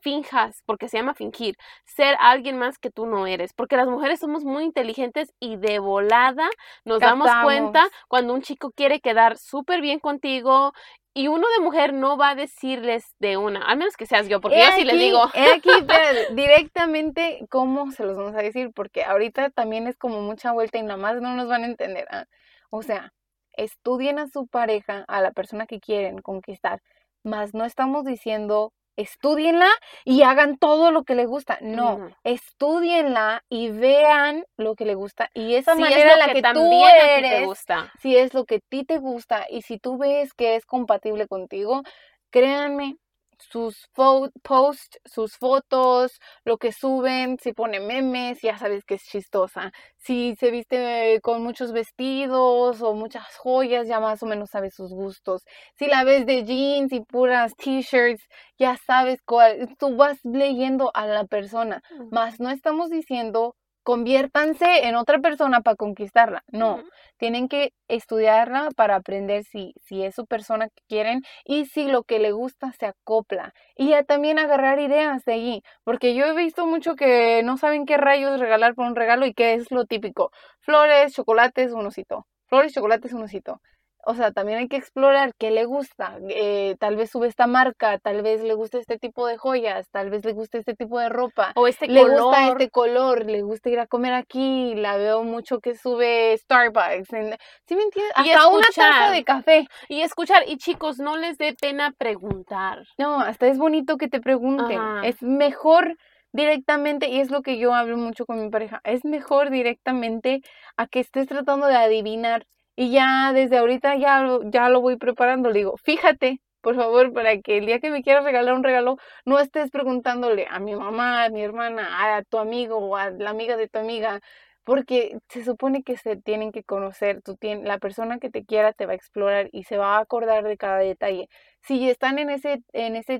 finjas, 0.00 0.60
porque 0.66 0.88
se 0.88 0.98
llama 0.98 1.14
fingir, 1.14 1.56
ser 1.86 2.16
alguien 2.18 2.58
más 2.58 2.78
que 2.78 2.90
tú 2.90 3.06
no 3.06 3.28
eres, 3.28 3.52
porque 3.54 3.76
las 3.76 3.86
mujeres 3.86 4.18
somos 4.18 4.44
muy 4.44 4.64
inteligentes 4.64 5.32
y 5.38 5.56
de 5.56 5.78
volada 5.78 6.50
nos 6.84 6.98
damos 6.98 7.30
cuenta 7.44 7.86
cuando 8.08 8.34
un 8.34 8.42
chico 8.42 8.72
quiere 8.72 8.98
quedar 8.98 9.38
súper 9.38 9.80
bien 9.80 10.00
contigo 10.00 10.72
y 11.14 11.28
uno 11.28 11.46
de 11.56 11.62
mujer 11.62 11.94
no 11.94 12.16
va 12.16 12.30
a 12.30 12.34
decirles 12.34 13.14
de 13.20 13.36
una, 13.36 13.62
al 13.62 13.78
menos 13.78 13.96
que 13.96 14.04
seas 14.04 14.28
yo, 14.28 14.40
porque 14.40 14.58
yo 14.58 14.72
sí 14.76 14.84
les 14.84 14.98
digo. 14.98 15.22
aquí, 15.22 15.70
directamente, 16.32 17.46
¿cómo 17.48 17.92
se 17.92 18.04
los 18.04 18.16
vamos 18.16 18.34
a 18.34 18.42
decir? 18.42 18.72
Porque 18.74 19.04
ahorita 19.04 19.50
también 19.50 19.86
es 19.86 19.96
como 19.96 20.22
mucha 20.22 20.50
vuelta 20.50 20.76
y 20.78 20.82
nada 20.82 20.96
más 20.96 21.20
no 21.22 21.36
nos 21.36 21.46
van 21.46 21.62
a 21.62 21.66
entender. 21.66 22.08
¿ah? 22.10 22.26
O 22.74 22.82
sea, 22.82 23.12
estudien 23.52 24.18
a 24.18 24.26
su 24.26 24.48
pareja, 24.48 25.04
a 25.06 25.20
la 25.20 25.30
persona 25.30 25.64
que 25.64 25.78
quieren 25.78 26.20
conquistar, 26.20 26.80
mas 27.22 27.54
no 27.54 27.64
estamos 27.64 28.04
diciendo 28.04 28.72
estudienla 28.96 29.68
y 30.04 30.22
hagan 30.22 30.58
todo 30.58 30.90
lo 30.90 31.04
que 31.04 31.14
le 31.14 31.26
gusta. 31.26 31.58
No, 31.60 32.08
estudienla 32.24 33.44
y 33.48 33.70
vean 33.70 34.44
lo 34.56 34.74
que 34.74 34.86
le 34.86 34.96
gusta. 34.96 35.30
Y 35.34 35.54
esa 35.54 35.76
manera 35.76 36.14
en 36.14 36.18
la 36.18 36.32
que, 36.32 36.42
tú 36.42 36.84
eres, 36.84 37.30
te 37.30 37.46
gusta. 37.46 37.92
si 38.00 38.16
es 38.16 38.34
lo 38.34 38.44
que 38.44 38.56
a 38.56 38.60
ti 38.68 38.84
te 38.84 38.98
gusta 38.98 39.46
y 39.48 39.62
si 39.62 39.78
tú 39.78 39.96
ves 39.96 40.34
que 40.34 40.56
es 40.56 40.66
compatible 40.66 41.28
contigo, 41.28 41.82
créanme, 42.30 42.96
sus 43.38 43.88
posts, 43.92 44.98
sus 45.04 45.36
fotos, 45.36 46.20
lo 46.44 46.58
que 46.58 46.72
suben, 46.72 47.38
si 47.38 47.52
pone 47.52 47.80
memes, 47.80 48.40
ya 48.42 48.58
sabes 48.58 48.84
que 48.84 48.94
es 48.94 49.04
chistosa. 49.04 49.72
Si 49.96 50.36
se 50.36 50.50
viste 50.50 51.20
con 51.22 51.42
muchos 51.42 51.72
vestidos 51.72 52.82
o 52.82 52.94
muchas 52.94 53.36
joyas, 53.36 53.88
ya 53.88 54.00
más 54.00 54.22
o 54.22 54.26
menos 54.26 54.50
sabes 54.50 54.74
sus 54.74 54.92
gustos. 54.92 55.42
Si 55.78 55.86
la 55.86 56.04
ves 56.04 56.26
de 56.26 56.44
jeans 56.44 56.92
y 56.92 57.00
puras 57.00 57.54
t-shirts, 57.56 58.22
ya 58.58 58.76
sabes 58.86 59.20
cuál. 59.24 59.76
Tú 59.78 59.96
vas 59.96 60.18
leyendo 60.24 60.90
a 60.94 61.06
la 61.06 61.24
persona, 61.24 61.82
más 62.10 62.40
no 62.40 62.50
estamos 62.50 62.90
diciendo 62.90 63.56
conviértanse 63.84 64.88
en 64.88 64.96
otra 64.96 65.20
persona 65.20 65.60
para 65.60 65.76
conquistarla. 65.76 66.42
No, 66.48 66.82
tienen 67.18 67.48
que 67.48 67.72
estudiarla 67.86 68.70
para 68.74 68.96
aprender 68.96 69.44
si, 69.44 69.74
si 69.84 70.02
es 70.02 70.14
su 70.14 70.26
persona 70.26 70.68
que 70.68 70.82
quieren 70.88 71.22
y 71.44 71.66
si 71.66 71.86
lo 71.86 72.02
que 72.02 72.18
le 72.18 72.32
gusta 72.32 72.72
se 72.72 72.86
acopla. 72.86 73.52
Y 73.76 73.90
ya 73.90 74.02
también 74.02 74.40
agarrar 74.40 74.80
ideas 74.80 75.24
de 75.24 75.34
allí, 75.34 75.62
porque 75.84 76.14
yo 76.14 76.26
he 76.26 76.34
visto 76.34 76.66
mucho 76.66 76.96
que 76.96 77.42
no 77.44 77.56
saben 77.58 77.86
qué 77.86 77.96
rayos 77.96 78.40
regalar 78.40 78.74
por 78.74 78.86
un 78.86 78.96
regalo 78.96 79.26
y 79.26 79.34
qué 79.34 79.54
es 79.54 79.70
lo 79.70 79.84
típico. 79.84 80.32
Flores, 80.60 81.12
chocolates, 81.12 81.72
un 81.72 81.86
osito. 81.86 82.26
Flores, 82.46 82.72
chocolates, 82.72 83.12
un 83.12 83.22
osito 83.22 83.60
o 84.06 84.14
sea, 84.14 84.32
también 84.32 84.58
hay 84.58 84.68
que 84.68 84.76
explorar 84.76 85.32
qué 85.38 85.50
le 85.50 85.64
gusta. 85.64 86.18
Eh, 86.28 86.76
tal 86.78 86.96
vez 86.96 87.10
sube 87.10 87.26
esta 87.26 87.46
marca, 87.46 87.98
tal 87.98 88.22
vez 88.22 88.42
le 88.42 88.54
gusta 88.54 88.78
este 88.78 88.98
tipo 88.98 89.26
de 89.26 89.36
joyas, 89.36 89.88
tal 89.90 90.10
vez 90.10 90.24
le 90.24 90.32
gusta 90.32 90.58
este 90.58 90.74
tipo 90.74 90.98
de 90.98 91.08
ropa. 91.08 91.52
O 91.56 91.66
este 91.66 91.88
le 91.88 92.02
color. 92.02 92.22
gusta 92.22 92.48
este 92.48 92.70
color, 92.70 93.26
le 93.26 93.42
gusta 93.42 93.70
ir 93.70 93.80
a 93.80 93.86
comer 93.86 94.14
aquí, 94.14 94.74
la 94.74 94.96
veo 94.96 95.22
mucho 95.24 95.60
que 95.60 95.74
sube 95.74 96.36
Starbucks. 96.38 97.08
¿Sí 97.08 97.76
me 97.76 97.82
entiendes? 97.82 98.12
Hasta 98.14 98.48
una 98.48 98.66
taza 98.74 99.10
de 99.10 99.24
café. 99.24 99.66
Y 99.88 100.02
escuchar. 100.02 100.44
Y 100.46 100.56
chicos, 100.56 100.98
no 100.98 101.16
les 101.16 101.38
dé 101.38 101.54
pena 101.54 101.92
preguntar. 101.96 102.84
No, 102.98 103.20
hasta 103.20 103.46
es 103.46 103.58
bonito 103.58 103.96
que 103.96 104.08
te 104.08 104.20
pregunten. 104.20 104.80
Es 105.02 105.22
mejor 105.22 105.96
directamente, 106.34 107.08
y 107.08 107.20
es 107.20 107.30
lo 107.30 107.42
que 107.42 107.58
yo 107.58 107.74
hablo 107.74 107.96
mucho 107.96 108.26
con 108.26 108.42
mi 108.42 108.50
pareja, 108.50 108.80
es 108.82 109.04
mejor 109.04 109.50
directamente 109.50 110.42
a 110.76 110.88
que 110.88 110.98
estés 110.98 111.28
tratando 111.28 111.68
de 111.68 111.76
adivinar 111.76 112.44
y 112.76 112.90
ya 112.90 113.32
desde 113.32 113.58
ahorita 113.58 113.96
ya 113.96 114.20
lo, 114.22 114.42
ya 114.50 114.68
lo 114.68 114.80
voy 114.80 114.96
preparando. 114.96 115.50
Le 115.50 115.60
digo, 115.60 115.76
fíjate, 115.78 116.40
por 116.60 116.76
favor, 116.76 117.12
para 117.12 117.38
que 117.40 117.58
el 117.58 117.66
día 117.66 117.80
que 117.80 117.90
me 117.90 118.02
quieras 118.02 118.24
regalar 118.24 118.54
un 118.54 118.64
regalo, 118.64 118.96
no 119.24 119.38
estés 119.38 119.70
preguntándole 119.70 120.46
a 120.50 120.58
mi 120.60 120.74
mamá, 120.74 121.24
a 121.24 121.30
mi 121.30 121.42
hermana, 121.42 122.16
a 122.16 122.22
tu 122.22 122.38
amigo 122.38 122.78
o 122.78 122.96
a 122.96 123.10
la 123.10 123.30
amiga 123.30 123.56
de 123.56 123.68
tu 123.68 123.78
amiga, 123.78 124.20
porque 124.64 125.18
se 125.28 125.44
supone 125.44 125.82
que 125.82 125.96
se 125.98 126.16
tienen 126.16 126.52
que 126.52 126.64
conocer, 126.64 127.22
tú 127.22 127.36
tienes, 127.36 127.66
la 127.66 127.78
persona 127.78 128.18
que 128.18 128.30
te 128.30 128.44
quiera 128.44 128.72
te 128.72 128.86
va 128.86 128.92
a 128.92 128.96
explorar 128.96 129.48
y 129.52 129.64
se 129.64 129.76
va 129.76 129.96
a 129.98 130.00
acordar 130.00 130.44
de 130.44 130.56
cada 130.56 130.78
detalle. 130.78 131.28
Si 131.62 131.88
están 131.90 132.18
en 132.18 132.30
ese, 132.30 132.62
en 132.72 132.96
esa 132.96 133.14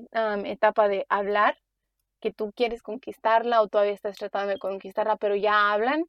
etapa 0.45 0.87
de 0.87 1.05
hablar, 1.09 1.57
que 2.21 2.31
tú 2.33 2.51
quieres 2.55 2.81
conquistarla 2.81 3.61
o 3.61 3.67
todavía 3.67 3.93
estás 3.93 4.17
tratando 4.17 4.49
de 4.53 4.59
conquistarla, 4.59 5.17
pero 5.17 5.35
ya 5.35 5.71
hablan, 5.73 6.05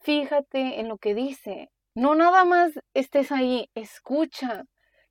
fíjate 0.00 0.80
en 0.80 0.88
lo 0.88 0.98
que 0.98 1.14
dice, 1.14 1.70
no 1.94 2.14
nada 2.14 2.44
más 2.44 2.72
estés 2.94 3.32
ahí, 3.32 3.68
escucha. 3.74 4.64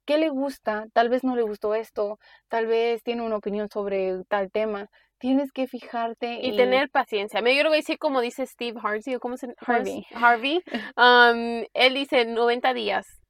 ¿Qué 0.06 0.18
le 0.18 0.30
gusta? 0.30 0.86
Tal 0.94 1.08
vez 1.10 1.24
no 1.24 1.36
le 1.36 1.44
gustó 1.44 1.76
esto, 1.76 2.20
tal 2.50 2.68
vez 2.68 3.04
tiene 3.04 3.22
una 3.22 3.38
opinión 3.38 3.70
sobre 3.70 4.24
tal 4.28 4.52
tema. 4.52 4.90
Tienes 5.18 5.54
que 5.54 5.68
fijarte 5.68 6.40
y, 6.42 6.58
tener 6.58 6.90
paciencia. 6.90 7.42
Me 7.42 7.58
creo 7.58 7.72
que 7.72 7.78
decir 7.78 7.98
como 7.98 8.20
dice 8.20 8.46
Steve 8.46 8.78
Harvey 8.84 9.16
o 9.16 9.20
cómo 9.22 9.38
se 9.38 9.48
Harvey. 9.66 10.06
Harvey. 10.14 10.62
Um, 10.98 11.64
él 11.74 11.94
dice 11.94 12.26
90 12.26 12.74
días. 12.74 13.23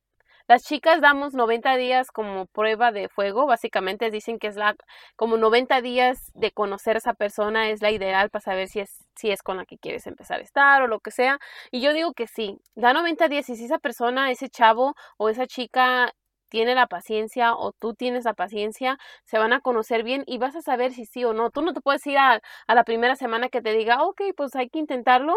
Las 0.47 0.63
chicas 0.63 0.99
damos 0.99 1.33
90 1.33 1.77
días 1.77 2.11
como 2.11 2.47
prueba 2.47 2.91
de 2.91 3.07
fuego, 3.07 3.45
básicamente 3.45 4.11
dicen 4.11 4.39
que 4.39 4.47
es 4.47 4.57
la 4.57 4.75
como 5.15 5.37
90 5.37 5.81
días 5.81 6.31
de 6.33 6.51
conocer 6.51 6.97
a 6.97 6.99
esa 6.99 7.13
persona 7.13 7.69
es 7.69 7.81
la 7.81 7.91
ideal 7.91 8.29
para 8.29 8.41
saber 8.41 8.67
si 8.67 8.81
es 8.81 9.05
si 9.15 9.31
es 9.31 9.41
con 9.41 9.55
la 9.55 9.65
que 9.65 9.77
quieres 9.77 10.05
empezar 10.05 10.39
a 10.41 10.43
estar 10.43 10.81
o 10.81 10.87
lo 10.87 10.99
que 10.99 11.11
sea. 11.11 11.39
Y 11.71 11.79
yo 11.79 11.93
digo 11.93 12.13
que 12.13 12.27
sí, 12.27 12.59
da 12.75 12.91
90 12.91 13.29
días 13.29 13.47
y 13.49 13.55
si 13.55 13.65
esa 13.65 13.79
persona, 13.79 14.31
ese 14.31 14.49
chavo 14.49 14.95
o 15.17 15.29
esa 15.29 15.47
chica 15.47 16.13
tiene 16.53 16.75
la 16.75 16.85
paciencia 16.85 17.55
o 17.55 17.71
tú 17.71 17.95
tienes 17.95 18.25
la 18.25 18.35
paciencia, 18.35 18.99
se 19.25 19.39
van 19.39 19.53
a 19.53 19.59
conocer 19.59 20.03
bien 20.03 20.23
y 20.27 20.37
vas 20.37 20.55
a 20.55 20.61
saber 20.61 20.93
si 20.93 21.07
sí 21.07 21.25
o 21.25 21.33
no. 21.33 21.49
Tú 21.49 21.63
no 21.63 21.73
te 21.73 21.81
puedes 21.81 22.05
ir 22.05 22.19
a, 22.19 22.43
la 22.67 22.83
primera 22.83 23.15
semana 23.15 23.49
que 23.49 23.59
te 23.59 23.71
diga, 23.73 24.03
ok, 24.03 24.21
pues 24.37 24.55
hay 24.55 24.69
que 24.69 24.77
intentarlo 24.77 25.33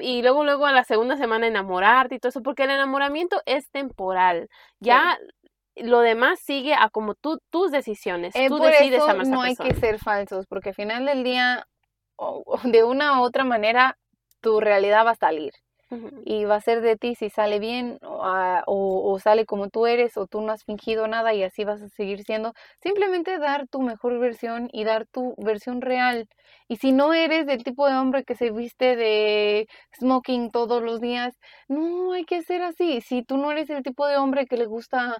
y 0.00 0.22
luego, 0.22 0.44
luego 0.44 0.64
a 0.64 0.72
la 0.72 0.84
segunda 0.84 1.18
semana 1.18 1.46
enamorarte 1.46 2.14
y 2.14 2.18
todo 2.18 2.30
eso, 2.30 2.42
porque 2.42 2.62
el 2.62 2.70
enamoramiento 2.70 3.42
es 3.44 3.68
temporal. 3.68 4.48
Ya 4.80 5.18
lo 5.76 6.00
demás 6.00 6.40
sigue 6.40 6.72
a 6.72 6.88
como 6.88 7.14
tú, 7.14 7.40
tus 7.50 7.70
decisiones. 7.70 8.34
Eh, 8.34 8.48
tú 8.48 8.56
decides 8.56 9.02
eso 9.02 9.12
no 9.24 9.42
hay 9.42 9.54
que 9.54 9.74
ser 9.74 9.98
falsos, 9.98 10.46
porque 10.46 10.70
al 10.70 10.76
final 10.76 11.04
del 11.04 11.24
día, 11.24 11.66
de 12.64 12.84
una 12.84 13.20
u 13.20 13.22
otra 13.22 13.44
manera, 13.44 13.98
tu 14.40 14.60
realidad 14.60 15.04
va 15.04 15.10
a 15.10 15.14
salir. 15.14 15.52
Y 16.24 16.44
va 16.44 16.56
a 16.56 16.60
ser 16.60 16.80
de 16.82 16.96
ti 16.96 17.14
si 17.14 17.30
sale 17.30 17.58
bien 17.58 17.98
o, 18.02 18.22
o- 18.66 19.12
o 19.12 19.18
sale 19.18 19.46
como 19.46 19.68
tú 19.70 19.86
eres 19.86 20.16
o 20.16 20.26
tú 20.26 20.40
no 20.42 20.52
has 20.52 20.64
fingido 20.64 21.06
nada 21.08 21.32
y 21.34 21.42
así 21.42 21.64
vas 21.64 21.80
a 21.82 21.88
seguir 21.88 22.22
siendo. 22.24 22.52
Simplemente 22.82 23.38
dar 23.38 23.66
tu 23.68 23.80
mejor 23.80 24.18
versión 24.18 24.68
y 24.72 24.84
dar 24.84 25.06
tu 25.06 25.34
versión 25.38 25.80
real. 25.80 26.26
Y 26.68 26.76
si 26.76 26.92
no 26.92 27.14
eres 27.14 27.46
del 27.46 27.64
tipo 27.64 27.86
de 27.88 27.94
hombre 27.96 28.24
que 28.24 28.34
se 28.34 28.50
viste 28.50 28.96
de 28.96 29.66
smoking 29.98 30.50
todos 30.50 30.82
los 30.82 31.00
días, 31.00 31.38
no 31.68 32.12
hay 32.12 32.24
que 32.24 32.42
ser 32.42 32.62
así. 32.62 33.00
Si 33.00 33.22
tú 33.22 33.36
no 33.38 33.50
eres 33.52 33.70
el 33.70 33.82
tipo 33.82 34.06
de 34.06 34.16
hombre 34.16 34.46
que 34.46 34.56
le 34.56 34.66
gusta 34.66 35.16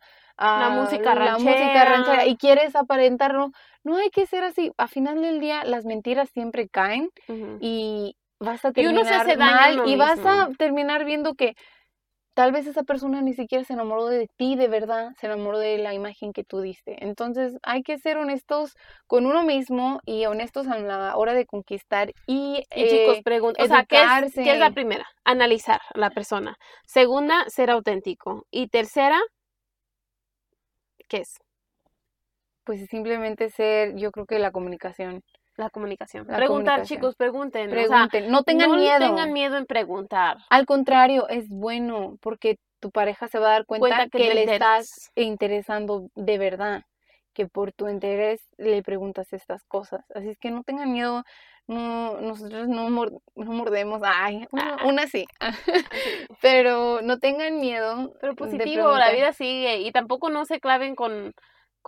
música 0.71 1.15
la 1.15 1.39
música 1.39 1.85
ranchera. 1.85 2.27
y 2.27 2.37
quieres 2.37 2.77
aparentarlo, 2.77 3.51
no 3.85 3.97
hay 3.97 4.11
que 4.11 4.27
ser 4.27 4.45
así. 4.45 4.73
A 4.77 4.89
final 4.89 5.21
del 5.23 5.41
día 5.41 5.65
las 5.65 5.85
mentiras 5.85 6.29
siempre 6.31 6.69
caen 6.69 7.11
y 7.59 8.17
vas 8.41 8.65
a 8.65 8.73
Y 8.75 8.87
uno 8.87 9.05
se 9.05 9.15
hace 9.15 9.37
daño 9.37 9.85
mal 9.85 9.89
y 9.89 9.97
vas 9.97 10.19
a 10.25 10.49
terminar 10.59 11.05
viendo 11.05 11.35
que 11.35 11.55
tal 12.35 12.53
vez 12.53 12.67
esa 12.67 12.85
persona 12.85 13.21
ni 13.21 13.35
siquiera 13.35 13.65
se 13.65 13.73
enamoró 13.73 14.07
de 14.07 14.29
ti 14.37 14.55
de 14.55 14.69
verdad, 14.69 15.11
se 15.19 15.27
enamoró 15.27 15.59
de 15.59 15.79
la 15.79 15.95
imagen 15.95 16.33
que 16.33 16.45
tú 16.45 16.61
diste. 16.61 17.05
Entonces 17.05 17.57
hay 17.63 17.83
que 17.83 17.99
ser 17.99 18.17
honestos 18.17 18.75
con 19.07 19.27
uno 19.27 19.43
mismo 19.43 20.01
y 20.07 20.27
honestos 20.27 20.69
a 20.69 20.79
la 20.79 21.17
hora 21.17 21.35
de 21.35 21.47
conquistar 21.47 22.13
y, 22.27 22.63
Y 22.75 22.89
chicos, 22.89 23.19
eh, 23.19 23.23
pregunten, 23.25 23.65
o 23.65 23.69
sea, 23.69 23.85
¿qué 23.85 24.03
es, 24.03 24.35
qué 24.35 24.53
es 24.53 24.59
la 24.59 24.71
primera? 24.71 25.07
Analizar 25.25 25.81
a 25.95 25.99
la 25.99 26.11
persona. 26.11 26.57
Segunda, 26.87 27.45
ser 27.49 27.71
auténtico. 27.71 28.47
Y 28.51 28.69
tercera, 28.69 29.19
¿qué 31.09 31.19
es? 31.19 31.39
pues 32.69 32.87
simplemente 32.91 33.49
ser, 33.49 33.97
yo 33.97 34.11
creo 34.11 34.27
que 34.27 34.39
la 34.39 34.53
comunicación. 34.53 35.23
La 35.59 35.69
comunicación. 35.71 36.27
La 36.29 36.37
Preguntar, 36.37 36.75
comunicación. 36.77 36.99
chicos, 37.01 37.17
pregunten. 37.17 37.69
O 37.71 37.75
sea, 37.75 37.83
Pregunten, 37.89 38.31
no 38.31 38.43
tengan 38.45 38.71
no 38.71 38.77
miedo. 38.77 38.99
tengan 39.01 39.33
miedo 39.33 39.57
en 39.59 39.67
preguntar. 39.67 40.39
Al 40.49 40.65
contrario, 40.67 41.29
es 41.29 41.49
bueno 41.51 42.17
porque 42.23 42.59
tu 42.81 42.91
pareja 42.93 43.27
se 43.29 43.39
va 43.41 43.49
a 43.49 43.53
dar 43.53 43.67
cuenta, 43.67 43.89
Cuenta 43.89 44.05
que 44.09 44.19
que 44.29 44.35
le 44.35 44.45
estás 44.55 45.11
interesando 45.17 46.09
de 46.15 46.39
verdad, 46.39 46.85
que 47.35 47.47
por 47.49 47.73
tu 47.73 47.89
interés 47.89 48.41
le 48.57 48.83
preguntas 48.85 49.33
estas 49.33 49.65
cosas. 49.65 50.05
Así 50.15 50.29
es 50.29 50.39
que 50.39 50.53
no 50.53 50.63
tengan 50.63 50.93
miedo, 50.93 51.25
no, 51.67 52.21
nosotros 52.21 52.69
no, 52.69 52.89
mor- 52.89 53.21
no 53.35 53.53
mordemos, 53.53 54.01
ay, 54.05 54.47
una, 54.53 54.75
Ah. 54.75 54.87
una 54.87 55.07
sí, 55.09 55.27
Así. 55.41 55.73
pero 56.41 57.01
no 57.03 57.19
tengan 57.19 57.59
miedo 57.59 58.13
Pero 58.21 58.35
positivo, 58.37 58.91
la 58.97 59.11
vida 59.11 59.33
sigue. 59.33 59.79
Y 59.81 59.91
tampoco 59.93 60.31
no 60.31 60.45
se 60.45 60.61
claven 60.61 60.95
con. 60.95 61.35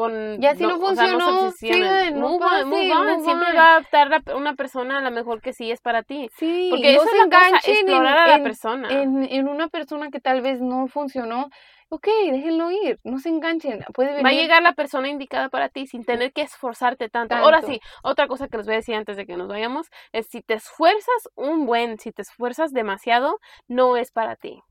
Con 0.01 0.41
Ya 0.41 0.55
si 0.55 0.63
no 0.63 0.77
o 0.77 0.79
se 0.79 0.87
funcionó, 0.87 1.51
sigan, 1.51 2.19
no 2.19 2.29
Move 2.31 2.45
on, 2.45 2.69
move 2.69 2.89
pase, 2.89 2.93
on. 2.95 3.07
move 3.07 3.25
Siempre 3.25 3.53
va 3.55 3.77
a 3.77 4.05
la- 4.07 4.35
una 4.37 4.55
persona 4.55 4.99
a 4.99 5.01
lo 5.03 5.11
mejor 5.11 5.43
que 5.43 5.53
sí 5.53 5.71
es 5.71 5.81
para 5.83 6.03
ti. 6.03 6.31
Sí, 6.39 6.69
Porque 6.71 6.95
no 6.95 7.03
se 7.03 7.11
es 7.11 7.17
la 7.17 7.25
cosa, 7.25 7.61
en- 7.65 7.91
a 7.91 8.27
la 8.27 8.37
en- 8.37 8.43
persona. 8.43 8.89
en, 8.91 9.25
en 9.25 9.49
una 9.49 9.69
persona 9.69 10.11
que 10.11 10.21
tal 10.21 10.41
vez 10.41 10.61
no 10.63 10.87
funcionó. 10.89 11.51
Ok, 11.93 12.07
déjenlo 12.31 12.71
ir, 12.71 13.01
no 13.05 13.19
se 13.19 13.29
enganchen. 13.31 13.85
Puede 13.93 14.11
venir 14.11 14.25
Va 14.25 14.31
a 14.31 14.33
llegar 14.33 14.63
la 14.63 14.75
persona 14.75 15.09
indicada 15.09 15.49
para 15.49 15.69
ti 15.69 15.87
sin 15.89 16.05
tener 16.05 16.33
que 16.33 16.43
esforzarte 16.43 17.09
tanto. 17.11 17.35
Ahora 17.35 17.61
Tanto. 17.61 17.73
sí, 17.75 17.81
otra 18.05 18.29
cosa 18.29 18.47
que 18.49 18.57
les 18.59 18.67
voy 18.67 18.75
a 18.75 18.79
decir 18.79 18.95
antes 18.95 19.17
de 19.17 19.27
que 19.27 19.37
nos 19.37 19.49
vayamos 19.49 19.89
es 20.13 20.29
si 20.29 20.41
te 20.41 20.55
esfuerzas 20.55 21.29
un 21.35 21.67
buen, 21.67 21.99
si 21.99 22.13
te 22.13 22.23
esfuerzas 22.23 22.73
demasiado, 22.73 23.39
no 23.67 23.97
es 23.97 24.13
para 24.13 24.37
ti. 24.37 24.63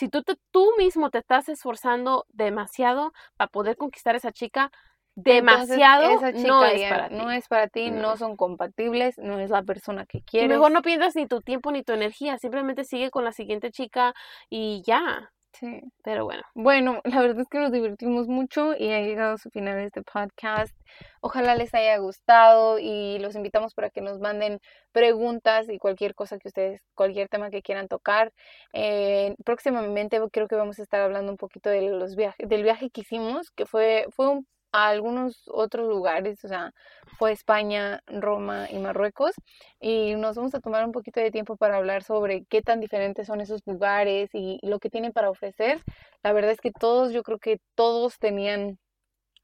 Si 0.00 0.08
tú, 0.08 0.22
te- 0.22 0.36
tú 0.50 0.66
mismo 0.78 1.10
te 1.10 1.18
estás 1.18 1.50
esforzando 1.50 2.24
demasiado 2.30 3.12
para 3.36 3.48
poder 3.48 3.76
conquistar 3.76 4.14
a 4.14 4.16
esa 4.16 4.32
chica, 4.32 4.70
Entonces, 5.14 5.34
demasiado 5.34 6.16
esa 6.16 6.32
chica 6.32 6.48
no 6.48 6.64
es 6.64 6.80
para 6.84 7.08
ti. 7.10 7.14
no 7.16 7.30
es 7.30 7.48
para 7.48 7.68
ti, 7.68 7.90
no 7.90 8.00
No. 8.00 8.16
son 8.16 8.36
compatibles, 8.38 9.18
no 9.18 9.38
es 9.38 9.50
la 9.50 9.62
persona 9.62 10.06
que 10.06 10.18
Y 10.18 10.22
quieres. 10.22 10.48
mejor 10.48 10.72
no 10.72 10.80
pierdas 10.80 11.16
ni 11.16 11.26
tu 11.26 11.42
tiempo 11.42 11.70
ni 11.70 11.82
tu 11.82 11.92
energía, 11.92 12.38
simplemente 12.38 12.84
sigue 12.84 13.10
con 13.10 13.24
la 13.24 13.32
siguiente 13.32 13.70
chica 13.70 14.14
y 14.48 14.82
ya. 14.86 15.30
Sí. 15.52 15.80
Pero 16.04 16.24
bueno, 16.24 16.42
Bueno, 16.54 17.00
la 17.04 17.20
verdad 17.20 17.40
es 17.40 17.48
que 17.48 17.58
nos 17.58 17.72
divertimos 17.72 18.28
mucho 18.28 18.74
y 18.78 18.92
ha 18.92 19.00
llegado 19.02 19.36
su 19.36 19.50
final 19.50 19.78
este 19.80 20.00
podcast. 20.02 20.74
Ojalá 21.20 21.54
les 21.54 21.74
haya 21.74 21.98
gustado 21.98 22.78
y 22.78 23.18
los 23.18 23.34
invitamos 23.34 23.74
para 23.74 23.90
que 23.90 24.00
nos 24.00 24.20
manden 24.20 24.60
preguntas 24.92 25.68
y 25.68 25.78
cualquier 25.78 26.14
cosa 26.14 26.38
que 26.38 26.48
ustedes, 26.48 26.82
cualquier 26.94 27.28
tema 27.28 27.50
que 27.50 27.62
quieran 27.62 27.88
tocar. 27.88 28.32
Eh, 28.72 29.34
próximamente 29.44 30.20
creo 30.32 30.48
que 30.48 30.56
vamos 30.56 30.78
a 30.78 30.82
estar 30.82 31.00
hablando 31.02 31.32
un 31.32 31.38
poquito 31.38 31.68
de 31.68 31.82
los 31.82 32.16
viajes, 32.16 32.48
del 32.48 32.62
viaje 32.62 32.88
que 32.90 33.02
hicimos, 33.02 33.50
que 33.50 33.66
fue, 33.66 34.06
fue 34.10 34.28
un- 34.28 34.46
a 34.72 34.88
algunos 34.88 35.42
otros 35.48 35.88
lugares, 35.88 36.44
o 36.44 36.48
sea, 36.48 36.72
fue 37.18 37.32
España, 37.32 38.02
Roma 38.06 38.66
y 38.70 38.78
Marruecos. 38.78 39.32
Y 39.80 40.14
nos 40.16 40.36
vamos 40.36 40.54
a 40.54 40.60
tomar 40.60 40.84
un 40.84 40.92
poquito 40.92 41.20
de 41.20 41.30
tiempo 41.30 41.56
para 41.56 41.76
hablar 41.76 42.02
sobre 42.02 42.44
qué 42.48 42.62
tan 42.62 42.80
diferentes 42.80 43.26
son 43.26 43.40
esos 43.40 43.60
lugares 43.66 44.30
y 44.32 44.58
lo 44.62 44.78
que 44.78 44.90
tienen 44.90 45.12
para 45.12 45.30
ofrecer. 45.30 45.82
La 46.22 46.32
verdad 46.32 46.52
es 46.52 46.60
que 46.60 46.70
todos, 46.72 47.12
yo 47.12 47.22
creo 47.22 47.38
que 47.38 47.58
todos 47.74 48.18
tenían 48.18 48.78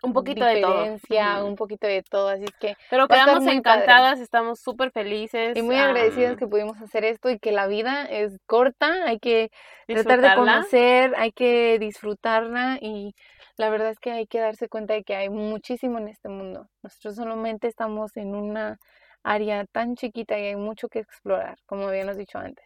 un 0.03 0.13
poquito 0.13 0.45
de 0.45 0.61
todo. 0.61 1.47
un 1.47 1.57
poquito 1.57 1.87
de 1.87 2.03
todo, 2.03 2.29
así 2.29 2.45
es 2.45 2.55
que 2.61 2.77
Pero 2.91 3.09
quedamos 3.09 3.43
muy 3.43 3.61
padre. 3.61 3.85
encantadas, 3.85 4.21
estamos 4.21 4.61
súper 4.61 4.91
felices. 4.91 5.57
y 5.57 5.63
muy 5.63 5.77
agradecidas 5.77 6.37
que 6.37 6.47
pudimos 6.47 6.81
hacer 6.83 7.05
esto 7.05 7.31
y 7.31 7.39
que 7.39 7.51
la 7.53 7.67
vida 7.67 8.05
es 8.05 8.39
corta, 8.47 9.05
hay 9.07 9.19
que 9.19 9.51
tratar 9.87 10.21
de 10.21 10.35
conocer, 10.35 11.15
hay 11.17 11.33
que 11.33 11.79
disfrutarla 11.79 12.79
y 12.81 13.15
la 13.57 13.71
verdad 13.71 13.91
es 13.91 13.99
que 13.99 14.13
hay 14.13 14.27
que 14.27 14.41
darse 14.41 14.69
cuenta 14.69 14.95
de 14.95 15.05
que 15.05 15.17
hay 15.17 15.31
muchísimo 15.31 15.99
en 15.99 16.09
este 16.09 16.29
mundo. 16.29 16.69
Nosotros 16.83 17.17
solamente 17.17 17.69
estamos 17.69 18.17
en 18.17 18.35
una 18.35 18.79
área 19.23 19.65
tan 19.67 19.97
chiquita 19.97 20.39
y 20.39 20.47
hay 20.47 20.57
mucho 20.57 20.89
que 20.89 21.01
explorar, 21.01 21.59
como 21.67 21.89
habíamos 21.89 22.17
dicho 22.17 22.39
antes. 22.39 22.65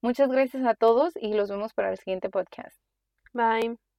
Muchas 0.00 0.28
gracias 0.30 0.64
a 0.66 0.74
todos 0.74 1.12
y 1.16 1.34
los 1.34 1.50
vemos 1.50 1.74
para 1.74 1.90
el 1.90 1.98
siguiente 1.98 2.28
podcast. 2.30 2.76
Bye. 3.32 3.91